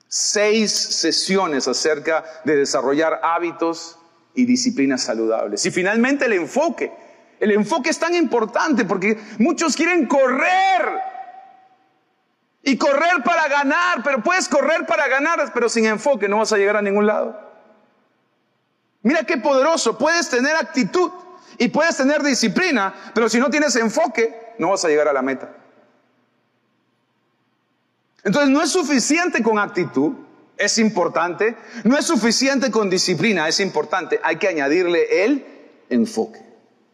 Seis 0.07 0.71
sesiones 0.71 1.67
acerca 1.67 2.23
de 2.43 2.55
desarrollar 2.55 3.19
hábitos 3.23 3.97
y 4.33 4.45
disciplinas 4.45 5.03
saludables. 5.03 5.65
Y 5.65 5.71
finalmente 5.71 6.25
el 6.25 6.33
enfoque. 6.33 6.91
El 7.39 7.51
enfoque 7.51 7.89
es 7.89 7.99
tan 7.99 8.13
importante 8.13 8.85
porque 8.85 9.19
muchos 9.39 9.75
quieren 9.75 10.07
correr 10.07 11.01
y 12.63 12.77
correr 12.77 13.23
para 13.23 13.47
ganar, 13.47 14.01
pero 14.03 14.23
puedes 14.23 14.47
correr 14.47 14.85
para 14.85 15.07
ganar, 15.07 15.51
pero 15.53 15.69
sin 15.69 15.85
enfoque 15.85 16.27
no 16.27 16.39
vas 16.39 16.53
a 16.53 16.57
llegar 16.57 16.77
a 16.77 16.81
ningún 16.81 17.05
lado. 17.05 17.39
Mira 19.03 19.23
qué 19.23 19.37
poderoso. 19.37 19.97
Puedes 19.97 20.29
tener 20.29 20.55
actitud 20.55 21.11
y 21.57 21.67
puedes 21.67 21.97
tener 21.97 22.23
disciplina, 22.23 22.93
pero 23.13 23.29
si 23.29 23.39
no 23.39 23.49
tienes 23.49 23.75
enfoque, 23.75 24.53
no 24.57 24.71
vas 24.71 24.83
a 24.83 24.87
llegar 24.87 25.07
a 25.07 25.13
la 25.13 25.21
meta. 25.21 25.49
Entonces 28.25 28.49
no 28.49 28.61
es 28.61 28.71
suficiente 28.71 29.41
con 29.41 29.59
actitud, 29.59 30.13
es 30.57 30.77
importante. 30.77 31.55
No 31.83 31.97
es 31.97 32.05
suficiente 32.05 32.71
con 32.71 32.89
disciplina, 32.89 33.47
es 33.47 33.59
importante. 33.59 34.19
Hay 34.23 34.37
que 34.37 34.47
añadirle 34.47 35.23
el 35.23 35.45
enfoque. 35.89 36.41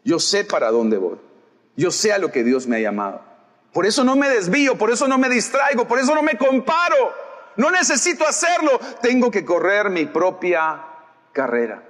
Yo 0.04 0.18
sé 0.18 0.44
para 0.44 0.70
dónde 0.70 0.98
voy. 0.98 1.18
Yo 1.74 1.90
sé 1.90 2.12
a 2.12 2.18
lo 2.18 2.30
que 2.30 2.44
Dios 2.44 2.66
me 2.66 2.76
ha 2.76 2.80
llamado. 2.80 3.22
Por 3.72 3.86
eso 3.86 4.04
no 4.04 4.14
me 4.14 4.28
desvío, 4.28 4.76
por 4.76 4.90
eso 4.90 5.08
no 5.08 5.16
me 5.16 5.30
distraigo, 5.30 5.88
por 5.88 5.98
eso 5.98 6.14
no 6.14 6.22
me 6.22 6.36
comparo. 6.36 7.14
No 7.56 7.70
necesito 7.70 8.26
hacerlo. 8.26 8.78
Tengo 9.00 9.30
que 9.30 9.44
correr 9.44 9.88
mi 9.88 10.04
propia 10.04 10.84
carrera. 11.32 11.82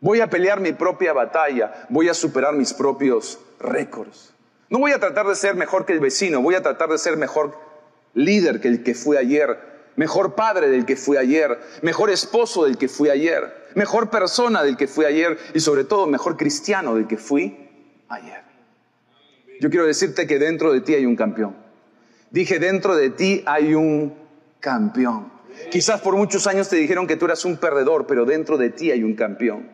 Voy 0.00 0.20
a 0.20 0.28
pelear 0.28 0.60
mi 0.60 0.72
propia 0.72 1.14
batalla, 1.14 1.86
voy 1.88 2.10
a 2.10 2.14
superar 2.14 2.52
mis 2.52 2.74
propios 2.74 3.38
récords. 3.58 4.34
No 4.68 4.78
voy 4.78 4.92
a 4.92 5.00
tratar 5.00 5.26
de 5.26 5.34
ser 5.34 5.54
mejor 5.54 5.86
que 5.86 5.94
el 5.94 6.00
vecino, 6.00 6.42
voy 6.42 6.54
a 6.54 6.62
tratar 6.62 6.90
de 6.90 6.98
ser 6.98 7.16
mejor 7.16 7.65
líder 8.16 8.60
que 8.60 8.68
el 8.68 8.82
que 8.82 8.94
fui 8.94 9.16
ayer, 9.16 9.56
mejor 9.94 10.34
padre 10.34 10.68
del 10.68 10.84
que 10.84 10.96
fui 10.96 11.16
ayer, 11.16 11.56
mejor 11.82 12.10
esposo 12.10 12.64
del 12.64 12.76
que 12.76 12.88
fui 12.88 13.08
ayer, 13.08 13.68
mejor 13.74 14.10
persona 14.10 14.64
del 14.64 14.76
que 14.76 14.88
fui 14.88 15.04
ayer 15.04 15.38
y 15.54 15.60
sobre 15.60 15.84
todo 15.84 16.06
mejor 16.06 16.36
cristiano 16.36 16.96
del 16.96 17.06
que 17.06 17.18
fui 17.18 17.56
ayer. 18.08 18.42
Yo 19.60 19.70
quiero 19.70 19.86
decirte 19.86 20.26
que 20.26 20.38
dentro 20.38 20.72
de 20.72 20.80
ti 20.80 20.94
hay 20.94 21.06
un 21.06 21.16
campeón. 21.16 21.56
Dije, 22.30 22.58
dentro 22.58 22.96
de 22.96 23.10
ti 23.10 23.42
hay 23.46 23.74
un 23.74 24.14
campeón. 24.60 25.32
Quizás 25.70 26.00
por 26.00 26.16
muchos 26.16 26.46
años 26.46 26.68
te 26.68 26.76
dijeron 26.76 27.06
que 27.06 27.16
tú 27.16 27.24
eras 27.24 27.44
un 27.44 27.56
perdedor, 27.56 28.06
pero 28.06 28.24
dentro 28.24 28.58
de 28.58 28.70
ti 28.70 28.90
hay 28.90 29.02
un 29.02 29.14
campeón. 29.14 29.70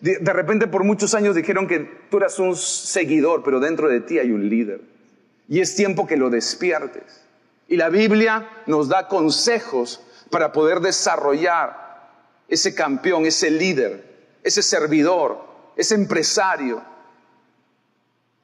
De, 0.00 0.32
repente 0.32 0.66
por 0.66 0.84
muchos 0.84 1.14
años 1.14 1.34
dijeron 1.34 1.66
que 1.66 1.80
tú 2.10 2.18
eras 2.18 2.38
un 2.38 2.56
seguidor, 2.56 3.42
pero 3.42 3.60
dentro 3.60 3.88
de 3.88 4.00
ti 4.00 4.18
hay 4.18 4.30
un 4.30 4.48
líder. 4.48 4.80
Y 5.48 5.60
es 5.60 5.74
tiempo 5.74 6.06
que 6.06 6.16
lo 6.16 6.30
despiertes. 6.30 7.25
Y 7.68 7.76
la 7.76 7.88
Biblia 7.88 8.48
nos 8.66 8.88
da 8.88 9.08
consejos 9.08 10.00
para 10.30 10.52
poder 10.52 10.80
desarrollar 10.80 11.86
ese 12.48 12.74
campeón, 12.74 13.26
ese 13.26 13.50
líder, 13.50 14.38
ese 14.42 14.62
servidor, 14.62 15.44
ese 15.76 15.94
empresario 15.94 16.82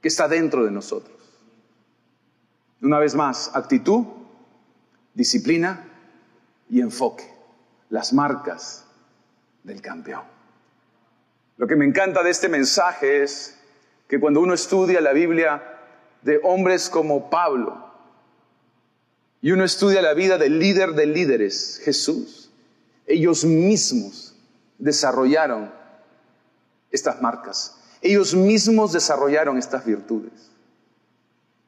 que 0.00 0.08
está 0.08 0.26
dentro 0.26 0.64
de 0.64 0.72
nosotros. 0.72 1.16
Una 2.80 2.98
vez 2.98 3.14
más, 3.14 3.52
actitud, 3.54 4.04
disciplina 5.14 5.88
y 6.68 6.80
enfoque, 6.80 7.32
las 7.90 8.12
marcas 8.12 8.84
del 9.62 9.80
campeón. 9.80 10.24
Lo 11.56 11.68
que 11.68 11.76
me 11.76 11.84
encanta 11.84 12.24
de 12.24 12.30
este 12.30 12.48
mensaje 12.48 13.22
es 13.22 13.56
que 14.08 14.18
cuando 14.18 14.40
uno 14.40 14.54
estudia 14.54 15.00
la 15.00 15.12
Biblia 15.12 15.62
de 16.22 16.40
hombres 16.42 16.90
como 16.90 17.30
Pablo 17.30 17.91
y 19.42 19.50
uno 19.50 19.64
estudia 19.64 20.00
la 20.00 20.14
vida 20.14 20.38
del 20.38 20.60
líder 20.60 20.94
de 20.94 21.06
líderes, 21.06 21.80
Jesús, 21.84 22.50
ellos 23.06 23.44
mismos 23.44 24.36
desarrollaron 24.78 25.72
estas 26.92 27.20
marcas, 27.20 27.76
ellos 28.00 28.34
mismos 28.34 28.92
desarrollaron 28.92 29.58
estas 29.58 29.84
virtudes. 29.84 30.52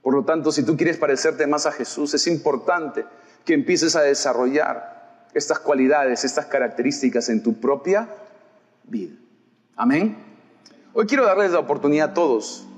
Por 0.02 0.14
lo 0.14 0.24
tanto, 0.24 0.52
si 0.52 0.62
tú 0.62 0.76
quieres 0.76 0.98
parecerte 0.98 1.48
más 1.48 1.66
a 1.66 1.72
Jesús, 1.72 2.14
es 2.14 2.28
importante 2.28 3.04
que 3.44 3.54
empieces 3.54 3.96
a 3.96 4.02
desarrollar 4.02 5.28
estas 5.34 5.58
cualidades, 5.58 6.24
estas 6.24 6.46
características 6.46 7.28
en 7.28 7.42
tu 7.42 7.54
propia 7.54 8.08
vida. 8.84 9.16
Amén. 9.74 10.16
Hoy 10.92 11.06
quiero 11.06 11.24
darles 11.24 11.50
la 11.50 11.58
oportunidad 11.58 12.10
a 12.10 12.14
todos 12.14 12.68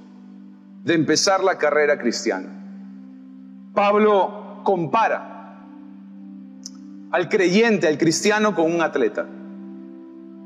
de 0.85 0.95
empezar 0.95 1.45
la 1.45 1.59
carrera 1.59 1.99
cristiana. 1.99 2.49
Pablo 3.75 4.46
compara 4.67 5.63
al 7.13 7.29
creyente, 7.29 7.87
al 7.87 7.97
cristiano, 7.97 8.55
con 8.57 8.75
un 8.75 8.83
atleta. 8.83 9.27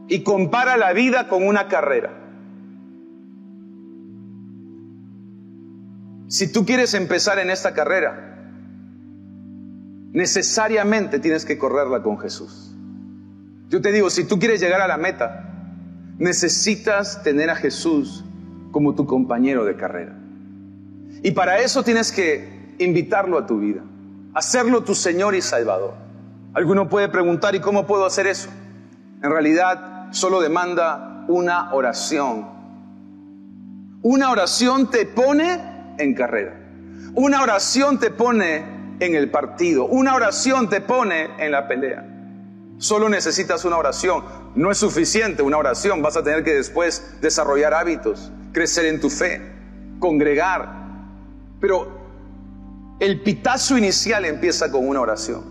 Y 0.09 0.23
compara 0.23 0.77
la 0.77 0.93
vida 0.93 1.27
con 1.27 1.47
una 1.47 1.69
carrera. 1.69 2.13
Si 6.29 6.53
tú 6.53 6.67
quieres 6.67 6.93
empezar 6.95 7.39
en 7.39 7.49
esta 7.49 7.73
carrera, 7.73 8.37
necesariamente 10.13 11.19
tienes 11.19 11.47
que 11.47 11.59
correrla 11.59 12.03
con 12.03 12.19
Jesús. 12.19 12.77
Yo 13.71 13.81
te 13.81 13.91
digo, 13.91 14.11
si 14.11 14.25
tú 14.25 14.39
quieres 14.39 14.61
llegar 14.61 14.83
a 14.83 14.87
la 14.87 14.99
meta, 14.99 15.49
necesitas 16.19 17.23
tener 17.23 17.49
a 17.49 17.57
Jesús 17.57 18.25
como 18.71 18.95
tu 18.95 19.07
compañero 19.07 19.65
de 19.65 19.77
carrera. 19.77 20.15
Y 21.23 21.31
para 21.31 21.61
eso 21.61 21.83
tienes 21.83 22.13
que 22.13 22.61
invitarlo 22.79 23.39
a 23.39 23.47
tu 23.47 23.59
vida, 23.59 23.83
hacerlo 24.35 24.83
tu 24.83 24.95
Señor 24.95 25.35
y 25.35 25.43
Salvador. 25.43 25.95
Alguno 26.55 26.89
puede 26.89 27.09
preguntar, 27.09 27.55
¿y 27.55 27.61
cómo 27.61 27.87
puedo 27.87 28.05
hacer 28.05 28.27
eso? 28.27 28.49
En 29.23 29.31
realidad 29.31 30.09
solo 30.13 30.41
demanda 30.41 31.25
una 31.29 31.73
oración. 31.73 32.49
Una 34.03 34.31
oración 34.31 34.91
te 34.91 35.07
pone 35.07 35.95
en 35.99 36.15
carrera. 36.15 36.57
Una 37.15 37.43
oración 37.43 37.99
te 37.99 38.11
pone 38.11 38.97
en 38.99 39.15
el 39.15 39.31
partido. 39.31 39.87
Una 39.87 40.15
oración 40.15 40.69
te 40.69 40.81
pone 40.81 41.31
en 41.39 41.53
la 41.53 41.69
pelea. 41.69 42.07
Solo 42.79 43.09
necesitas 43.09 43.65
una 43.65 43.77
oración. 43.77 44.25
No 44.55 44.71
es 44.71 44.79
suficiente 44.79 45.43
una 45.43 45.59
oración. 45.59 46.03
Vas 46.03 46.17
a 46.17 46.25
tener 46.25 46.45
que 46.45 46.55
después 46.55 47.19
desarrollar 47.21 47.75
hábitos, 47.75 48.33
crecer 48.53 48.87
en 48.87 49.01
tu 49.01 49.11
fe, 49.11 49.43
congregar. 49.99 50.73
Pero 51.61 52.00
el 53.01 53.23
pitazo 53.23 53.77
inicial 53.77 54.25
empieza 54.25 54.71
con 54.71 54.87
una 54.87 55.01
oración. 55.01 55.43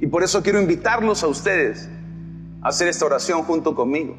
Y 0.00 0.06
por 0.06 0.22
eso 0.22 0.42
quiero 0.42 0.60
invitarlos 0.60 1.22
a 1.22 1.28
ustedes 1.28 1.88
a 2.62 2.68
hacer 2.68 2.88
esta 2.88 3.04
oración 3.06 3.42
junto 3.42 3.74
conmigo. 3.74 4.16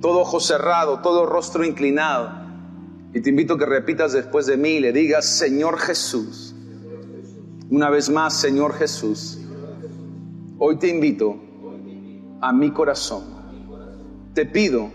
Todo 0.00 0.20
ojo 0.20 0.38
cerrado, 0.40 1.00
todo 1.00 1.26
rostro 1.26 1.64
inclinado. 1.64 2.30
Y 3.12 3.20
te 3.20 3.30
invito 3.30 3.54
a 3.54 3.58
que 3.58 3.66
repitas 3.66 4.12
después 4.12 4.46
de 4.46 4.56
mí 4.56 4.70
y 4.70 4.80
le 4.80 4.92
digas, 4.92 5.24
Señor 5.26 5.78
Jesús. 5.78 6.54
Una 7.70 7.90
vez 7.90 8.10
más, 8.10 8.34
Señor 8.34 8.74
Jesús 8.74 9.40
Hoy 10.58 10.76
te 10.76 10.88
invito 10.88 11.36
a 12.40 12.50
mi 12.50 12.70
corazón. 12.70 13.24
Te 14.32 14.46
pido 14.46 14.90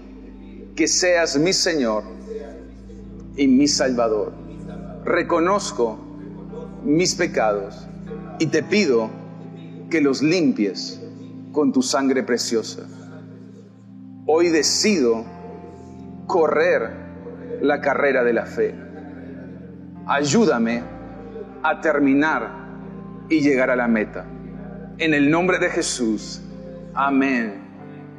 que 0.76 0.88
seas 0.88 1.38
mi 1.38 1.53
Señor 1.53 2.03
y 3.36 3.47
mi 3.47 3.68
Salvador. 3.68 4.34
Reconozco 5.05 5.99
mis 6.84 7.15
pecados 7.15 7.88
y 8.39 8.47
te 8.47 8.63
pido 8.63 9.09
que 9.89 10.01
los 10.01 10.21
limpies 10.21 11.01
con 11.51 11.71
tu 11.71 11.82
sangre 11.82 12.23
preciosa. 12.23 12.84
Hoy 14.25 14.49
decido 14.49 15.25
correr 16.27 16.89
la 17.61 17.82
carrera 17.82 18.23
de 18.23 18.34
la 18.34 18.45
fe. 18.45 18.73
Ayúdame 20.07 20.82
a 21.63 21.82
terminar 21.82 22.61
y 23.29 23.41
llegar 23.41 23.69
a 23.69 23.75
la 23.75 23.88
meta. 23.88 24.25
En 24.97 25.13
el 25.13 25.29
nombre 25.29 25.59
de 25.59 25.69
Jesús. 25.69 26.41
Amén 26.93 27.61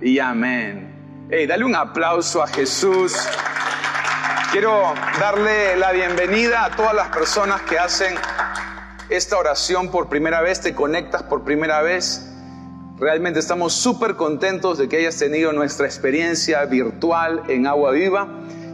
y 0.00 0.18
amén. 0.18 1.28
Hey, 1.30 1.46
dale 1.46 1.64
un 1.64 1.74
aplauso 1.74 2.42
a 2.42 2.46
Jesús. 2.46 3.14
Quiero 4.52 4.82
darle 5.18 5.78
la 5.78 5.92
bienvenida 5.92 6.66
a 6.66 6.76
todas 6.76 6.94
las 6.94 7.08
personas 7.08 7.62
que 7.62 7.78
hacen 7.78 8.14
esta 9.08 9.38
oración 9.38 9.90
por 9.90 10.10
primera 10.10 10.42
vez, 10.42 10.60
te 10.60 10.74
conectas 10.74 11.22
por 11.22 11.42
primera 11.42 11.80
vez. 11.80 12.30
Realmente 12.98 13.38
estamos 13.40 13.72
súper 13.72 14.16
contentos 14.16 14.76
de 14.76 14.90
que 14.90 14.98
hayas 14.98 15.16
tenido 15.16 15.54
nuestra 15.54 15.86
experiencia 15.86 16.62
virtual 16.66 17.44
en 17.48 17.66
Agua 17.66 17.92
Viva. 17.92 18.28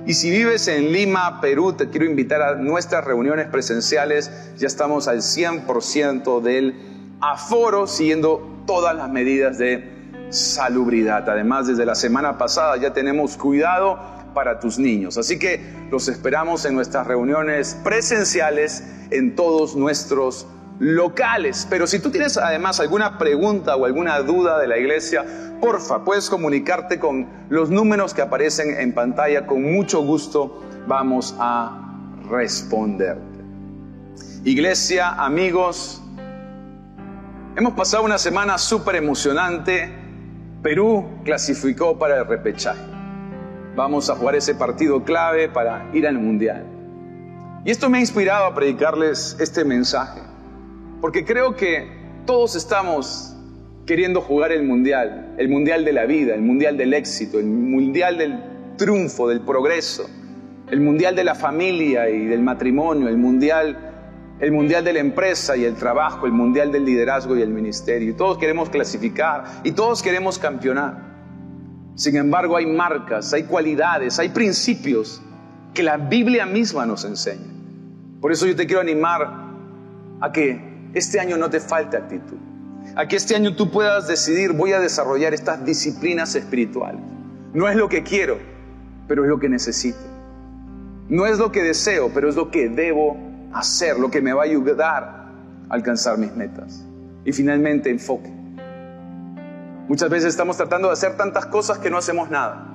Y 0.04 0.14
si 0.14 0.32
vives 0.32 0.66
en 0.66 0.90
Lima, 0.90 1.40
Perú, 1.40 1.72
te 1.74 1.88
quiero 1.90 2.06
invitar 2.06 2.42
a 2.42 2.54
nuestras 2.56 3.04
reuniones 3.04 3.46
presenciales. 3.46 4.32
Ya 4.56 4.66
estamos 4.66 5.06
al 5.06 5.18
100% 5.18 6.40
del 6.42 6.74
aforo 7.20 7.86
siguiendo 7.86 8.64
todas 8.66 8.96
las 8.96 9.08
medidas 9.10 9.58
de 9.58 9.96
salubridad. 10.30 11.30
Además, 11.30 11.68
desde 11.68 11.86
la 11.86 11.94
semana 11.94 12.36
pasada 12.36 12.76
ya 12.78 12.92
tenemos 12.92 13.36
cuidado 13.36 14.17
para 14.34 14.60
tus 14.60 14.78
niños. 14.78 15.18
Así 15.18 15.38
que 15.38 15.60
los 15.90 16.08
esperamos 16.08 16.64
en 16.64 16.74
nuestras 16.74 17.06
reuniones 17.06 17.76
presenciales 17.82 18.84
en 19.10 19.34
todos 19.34 19.76
nuestros 19.76 20.46
locales. 20.78 21.66
Pero 21.68 21.86
si 21.86 21.98
tú 21.98 22.10
tienes 22.10 22.36
además 22.36 22.80
alguna 22.80 23.18
pregunta 23.18 23.76
o 23.76 23.84
alguna 23.84 24.18
duda 24.20 24.58
de 24.58 24.68
la 24.68 24.78
iglesia, 24.78 25.24
porfa, 25.60 26.04
puedes 26.04 26.30
comunicarte 26.30 26.98
con 26.98 27.28
los 27.48 27.70
números 27.70 28.14
que 28.14 28.22
aparecen 28.22 28.78
en 28.78 28.92
pantalla. 28.92 29.46
Con 29.46 29.62
mucho 29.62 30.02
gusto 30.02 30.62
vamos 30.86 31.34
a 31.38 31.98
responderte. 32.28 33.22
Iglesia, 34.44 35.10
amigos, 35.10 36.02
Hemos 37.58 37.72
pasado 37.72 38.04
una 38.04 38.18
semana 38.18 38.56
súper 38.56 38.94
emocionante. 38.94 39.92
Perú 40.62 41.04
clasificó 41.24 41.98
para 41.98 42.18
el 42.18 42.24
repechaje. 42.28 42.97
Vamos 43.74 44.10
a 44.10 44.14
jugar 44.14 44.36
ese 44.36 44.54
partido 44.54 45.04
clave 45.04 45.48
para 45.48 45.88
ir 45.92 46.06
al 46.06 46.18
Mundial. 46.18 46.64
Y 47.64 47.70
esto 47.70 47.88
me 47.90 47.98
ha 47.98 48.00
inspirado 48.00 48.46
a 48.46 48.54
predicarles 48.54 49.36
este 49.40 49.64
mensaje, 49.64 50.20
porque 51.00 51.24
creo 51.24 51.54
que 51.54 51.88
todos 52.26 52.56
estamos 52.56 53.34
queriendo 53.86 54.20
jugar 54.20 54.52
el 54.52 54.64
Mundial, 54.64 55.34
el 55.38 55.48
Mundial 55.48 55.84
de 55.84 55.92
la 55.92 56.06
vida, 56.06 56.34
el 56.34 56.42
Mundial 56.42 56.76
del 56.76 56.94
éxito, 56.94 57.38
el 57.38 57.46
Mundial 57.46 58.18
del 58.18 58.42
triunfo, 58.76 59.28
del 59.28 59.40
progreso, 59.40 60.08
el 60.70 60.80
Mundial 60.80 61.16
de 61.16 61.24
la 61.24 61.34
familia 61.34 62.08
y 62.08 62.26
del 62.26 62.42
matrimonio, 62.42 63.08
el 63.08 63.18
Mundial 63.18 63.88
el 64.40 64.52
mundial 64.52 64.84
de 64.84 64.92
la 64.92 65.00
empresa 65.00 65.56
y 65.56 65.64
el 65.64 65.74
trabajo, 65.74 66.26
el 66.26 66.32
mundial 66.32 66.70
del 66.70 66.84
liderazgo 66.84 67.36
y 67.36 67.42
el 67.42 67.50
ministerio. 67.50 68.14
todos 68.14 68.38
queremos 68.38 68.70
clasificar 68.70 69.44
y 69.64 69.72
todos 69.72 70.02
queremos 70.02 70.38
campeonar. 70.38 71.17
Sin 71.98 72.14
embargo, 72.14 72.56
hay 72.56 72.64
marcas, 72.64 73.32
hay 73.32 73.42
cualidades, 73.42 74.20
hay 74.20 74.28
principios 74.28 75.20
que 75.74 75.82
la 75.82 75.96
Biblia 75.96 76.46
misma 76.46 76.86
nos 76.86 77.04
enseña. 77.04 77.48
Por 78.20 78.30
eso 78.30 78.46
yo 78.46 78.54
te 78.54 78.68
quiero 78.68 78.80
animar 78.80 79.28
a 80.20 80.30
que 80.30 80.90
este 80.94 81.18
año 81.18 81.36
no 81.36 81.50
te 81.50 81.58
falte 81.58 81.96
actitud. 81.96 82.36
A 82.94 83.08
que 83.08 83.16
este 83.16 83.34
año 83.34 83.56
tú 83.56 83.72
puedas 83.72 84.06
decidir, 84.06 84.52
voy 84.52 84.74
a 84.74 84.78
desarrollar 84.78 85.34
estas 85.34 85.64
disciplinas 85.64 86.36
espirituales. 86.36 87.00
No 87.52 87.68
es 87.68 87.74
lo 87.74 87.88
que 87.88 88.04
quiero, 88.04 88.38
pero 89.08 89.24
es 89.24 89.28
lo 89.28 89.40
que 89.40 89.48
necesito. 89.48 89.98
No 91.08 91.26
es 91.26 91.40
lo 91.40 91.50
que 91.50 91.64
deseo, 91.64 92.12
pero 92.14 92.28
es 92.28 92.36
lo 92.36 92.52
que 92.52 92.68
debo 92.68 93.16
hacer, 93.52 93.98
lo 93.98 94.08
que 94.08 94.22
me 94.22 94.32
va 94.32 94.42
a 94.42 94.44
ayudar 94.44 95.02
a 95.68 95.74
alcanzar 95.74 96.16
mis 96.16 96.32
metas. 96.32 96.84
Y 97.24 97.32
finalmente, 97.32 97.90
enfoque. 97.90 98.37
Muchas 99.88 100.10
veces 100.10 100.28
estamos 100.28 100.58
tratando 100.58 100.88
de 100.88 100.92
hacer 100.92 101.16
tantas 101.16 101.46
cosas 101.46 101.78
que 101.78 101.88
no 101.88 101.96
hacemos 101.96 102.28
nada. 102.28 102.74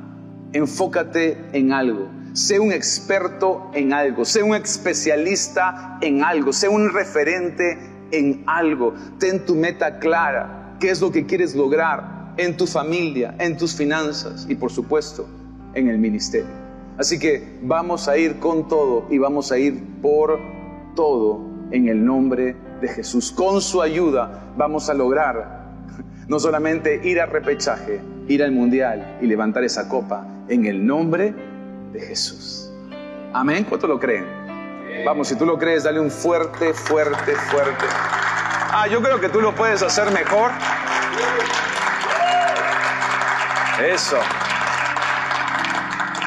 Enfócate 0.52 1.38
en 1.54 1.72
algo. 1.72 2.10
Sé 2.34 2.60
un 2.60 2.72
experto 2.72 3.70
en 3.76 3.94
algo. 3.94 4.26
Sé 4.26 4.42
un 4.42 4.56
especialista 4.56 6.00
en 6.02 6.24
algo. 6.24 6.52
Sé 6.52 6.68
un 6.70 6.92
referente 6.92 7.78
en 8.10 8.44
algo. 8.48 8.96
Ten 9.20 9.46
tu 9.46 9.54
meta 9.54 10.00
clara 10.00 10.76
qué 10.80 10.90
es 10.90 11.02
lo 11.02 11.12
que 11.12 11.28
quieres 11.28 11.54
lograr 11.54 12.34
en 12.38 12.58
tu 12.58 12.66
familia, 12.66 13.36
en 13.38 13.58
tus 13.58 13.76
finanzas 13.76 14.48
y 14.50 14.56
por 14.56 14.72
supuesto 14.72 15.28
en 15.76 15.90
el 15.90 16.00
ministerio. 16.00 16.50
Así 16.98 17.20
que 17.20 17.60
vamos 17.62 18.08
a 18.08 18.18
ir 18.18 18.40
con 18.40 18.68
todo 18.68 19.06
y 19.12 19.20
vamos 19.20 19.52
a 19.52 19.60
ir 19.60 20.02
por 20.02 20.40
todo 20.96 21.42
en 21.70 21.90
el 21.90 22.04
nombre 22.04 22.56
de 22.82 22.88
Jesús. 22.88 23.32
Con 23.32 23.62
su 23.62 23.84
ayuda 23.84 24.52
vamos 24.58 24.90
a 24.90 24.96
lograr 24.96 25.63
no 26.28 26.40
solamente 26.40 27.00
ir 27.04 27.20
al 27.22 27.30
repechaje, 27.30 28.02
ir 28.28 28.44
al 28.44 28.52
mundial 28.52 29.18
y 29.22 29.28
levantar 29.28 29.64
esa 29.64 29.88
copa 29.88 30.26
en 30.48 30.66
el 30.66 30.86
nombre 30.86 31.34
de 31.92 32.02
Jesús. 32.02 32.72
Amén. 33.34 33.66
¿Cuánto 33.68 33.88
lo 33.88 34.00
creen? 34.00 34.26
Vamos, 35.06 35.28
si 35.28 35.36
tú 35.36 35.46
lo 35.46 35.58
crees, 35.58 35.84
dale 35.84 36.00
un 36.00 36.12
fuerte, 36.12 36.74
fuerte, 36.74 37.36
fuerte. 37.36 37.86
Ah, 38.76 38.88
yo 38.90 39.02
creo 39.02 39.20
que 39.20 39.30
tú 39.30 39.42
lo 39.42 39.54
puedes 39.54 39.82
hacer 39.82 40.12
mejor. 40.12 40.52
Eso. 43.82 44.18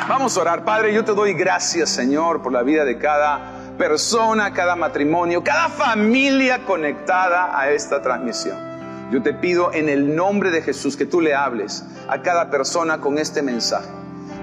Vamos 0.09 0.37
a 0.37 0.41
orar. 0.41 0.65
Padre, 0.65 0.93
yo 0.93 1.05
te 1.05 1.13
doy 1.13 1.33
gracias, 1.33 1.91
Señor, 1.91 2.43
por 2.43 2.53
la 2.53 2.63
vida 2.63 2.85
de 2.85 2.99
cada 2.99 3.53
persona, 3.79 4.53
cada 4.53 4.77
matrimonio, 4.77 5.43
cada 5.43 5.69
familia 5.69 6.65
conectada 6.65 7.59
a 7.59 7.71
esta 7.71 8.03
transmisión. 8.03 8.76
Yo 9.13 9.23
te 9.23 9.33
pido 9.33 9.73
en 9.73 9.89
el 9.89 10.17
nombre 10.17 10.51
de 10.51 10.63
Jesús 10.63 10.97
que 10.97 11.07
tú 11.07 11.21
le 11.21 11.33
hables 11.33 11.85
a 12.09 12.23
cada 12.23 12.51
persona 12.51 13.01
con 13.01 13.19
este 13.19 13.41
mensaje. 13.41 13.89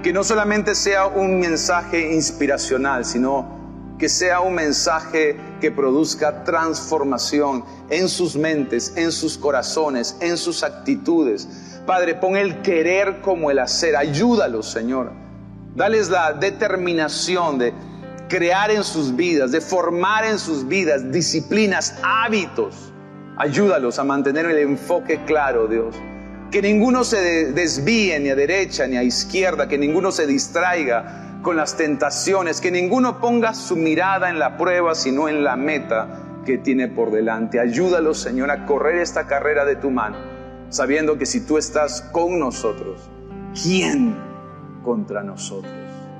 Que 0.02 0.12
no 0.12 0.24
solamente 0.24 0.74
sea 0.74 1.06
un 1.06 1.38
mensaje 1.38 2.14
inspiracional, 2.14 3.04
sino 3.04 3.94
que 3.98 4.08
sea 4.08 4.40
un 4.40 4.54
mensaje 4.54 5.36
que 5.60 5.70
produzca 5.70 6.44
transformación 6.44 7.64
en 7.90 8.08
sus 8.08 8.36
mentes, 8.36 8.94
en 8.96 9.12
sus 9.12 9.36
corazones, 9.36 10.16
en 10.20 10.38
sus 10.38 10.62
actitudes. 10.62 11.46
Padre, 11.86 12.14
pon 12.14 12.36
el 12.36 12.62
querer 12.62 13.20
como 13.20 13.50
el 13.50 13.58
hacer. 13.58 13.96
Ayúdalos, 13.96 14.70
Señor. 14.70 15.12
Dales 15.76 16.08
la 16.08 16.32
determinación 16.32 17.58
de 17.58 17.74
crear 18.30 18.70
en 18.70 18.82
sus 18.82 19.14
vidas, 19.14 19.52
de 19.52 19.60
formar 19.60 20.24
en 20.24 20.38
sus 20.38 20.66
vidas 20.66 21.12
disciplinas, 21.12 21.98
hábitos. 22.02 22.93
Ayúdalos 23.36 23.98
a 23.98 24.04
mantener 24.04 24.46
el 24.46 24.58
enfoque 24.58 25.24
claro, 25.24 25.66
Dios. 25.66 25.96
Que 26.50 26.62
ninguno 26.62 27.02
se 27.02 27.52
desvíe 27.52 28.18
ni 28.20 28.30
a 28.30 28.36
derecha 28.36 28.86
ni 28.86 28.96
a 28.96 29.02
izquierda, 29.02 29.68
que 29.68 29.76
ninguno 29.76 30.12
se 30.12 30.26
distraiga 30.26 31.40
con 31.42 31.56
las 31.56 31.76
tentaciones, 31.76 32.60
que 32.60 32.70
ninguno 32.70 33.20
ponga 33.20 33.54
su 33.54 33.76
mirada 33.76 34.30
en 34.30 34.38
la 34.38 34.56
prueba, 34.56 34.94
sino 34.94 35.28
en 35.28 35.42
la 35.42 35.56
meta 35.56 36.20
que 36.44 36.58
tiene 36.58 36.88
por 36.88 37.10
delante. 37.10 37.58
Ayúdalos, 37.58 38.18
Señor, 38.18 38.50
a 38.50 38.66
correr 38.66 38.98
esta 38.98 39.26
carrera 39.26 39.64
de 39.64 39.76
tu 39.76 39.90
mano, 39.90 40.16
sabiendo 40.68 41.18
que 41.18 41.26
si 41.26 41.44
tú 41.44 41.58
estás 41.58 42.02
con 42.12 42.38
nosotros, 42.38 43.10
¿quién 43.60 44.16
contra 44.84 45.22
nosotros? 45.22 45.72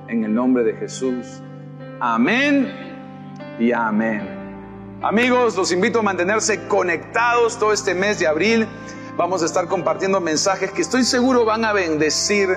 En 0.09 0.25
el 0.25 0.35
nombre 0.35 0.65
de 0.65 0.75
Jesús. 0.75 1.43
Amén 2.01 2.73
y 3.59 3.73
amén. 3.73 4.44
Amigos, 5.05 5.55
los 5.55 5.71
invito 5.71 5.99
a 5.99 6.03
mantenerse 6.03 6.67
conectados 6.67 7.59
todo 7.59 7.75
este 7.75 7.95
mes 7.95 8.19
de 8.21 8.27
abril. 8.27 8.67
Vamos 9.19 9.43
a 9.43 9.45
estar 9.45 9.69
compartiendo 9.69 10.19
mensajes 10.19 10.71
que 10.71 10.81
estoy 10.81 11.05
seguro 11.05 11.45
van 11.45 11.63
a 11.67 11.75
bendecir 11.75 12.57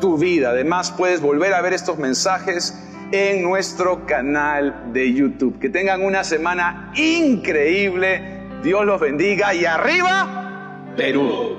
tu 0.00 0.16
vida. 0.16 0.50
Además, 0.50 0.92
puedes 0.92 1.20
volver 1.20 1.52
a 1.54 1.60
ver 1.60 1.72
estos 1.72 1.98
mensajes 1.98 2.72
en 3.10 3.42
nuestro 3.42 4.06
canal 4.06 4.92
de 4.92 5.12
YouTube. 5.12 5.58
Que 5.58 5.70
tengan 5.70 6.04
una 6.04 6.22
semana 6.22 6.92
increíble. 6.94 8.46
Dios 8.62 8.86
los 8.86 9.00
bendiga 9.00 9.52
y 9.52 9.64
arriba, 9.64 10.92
Perú. 10.96 11.56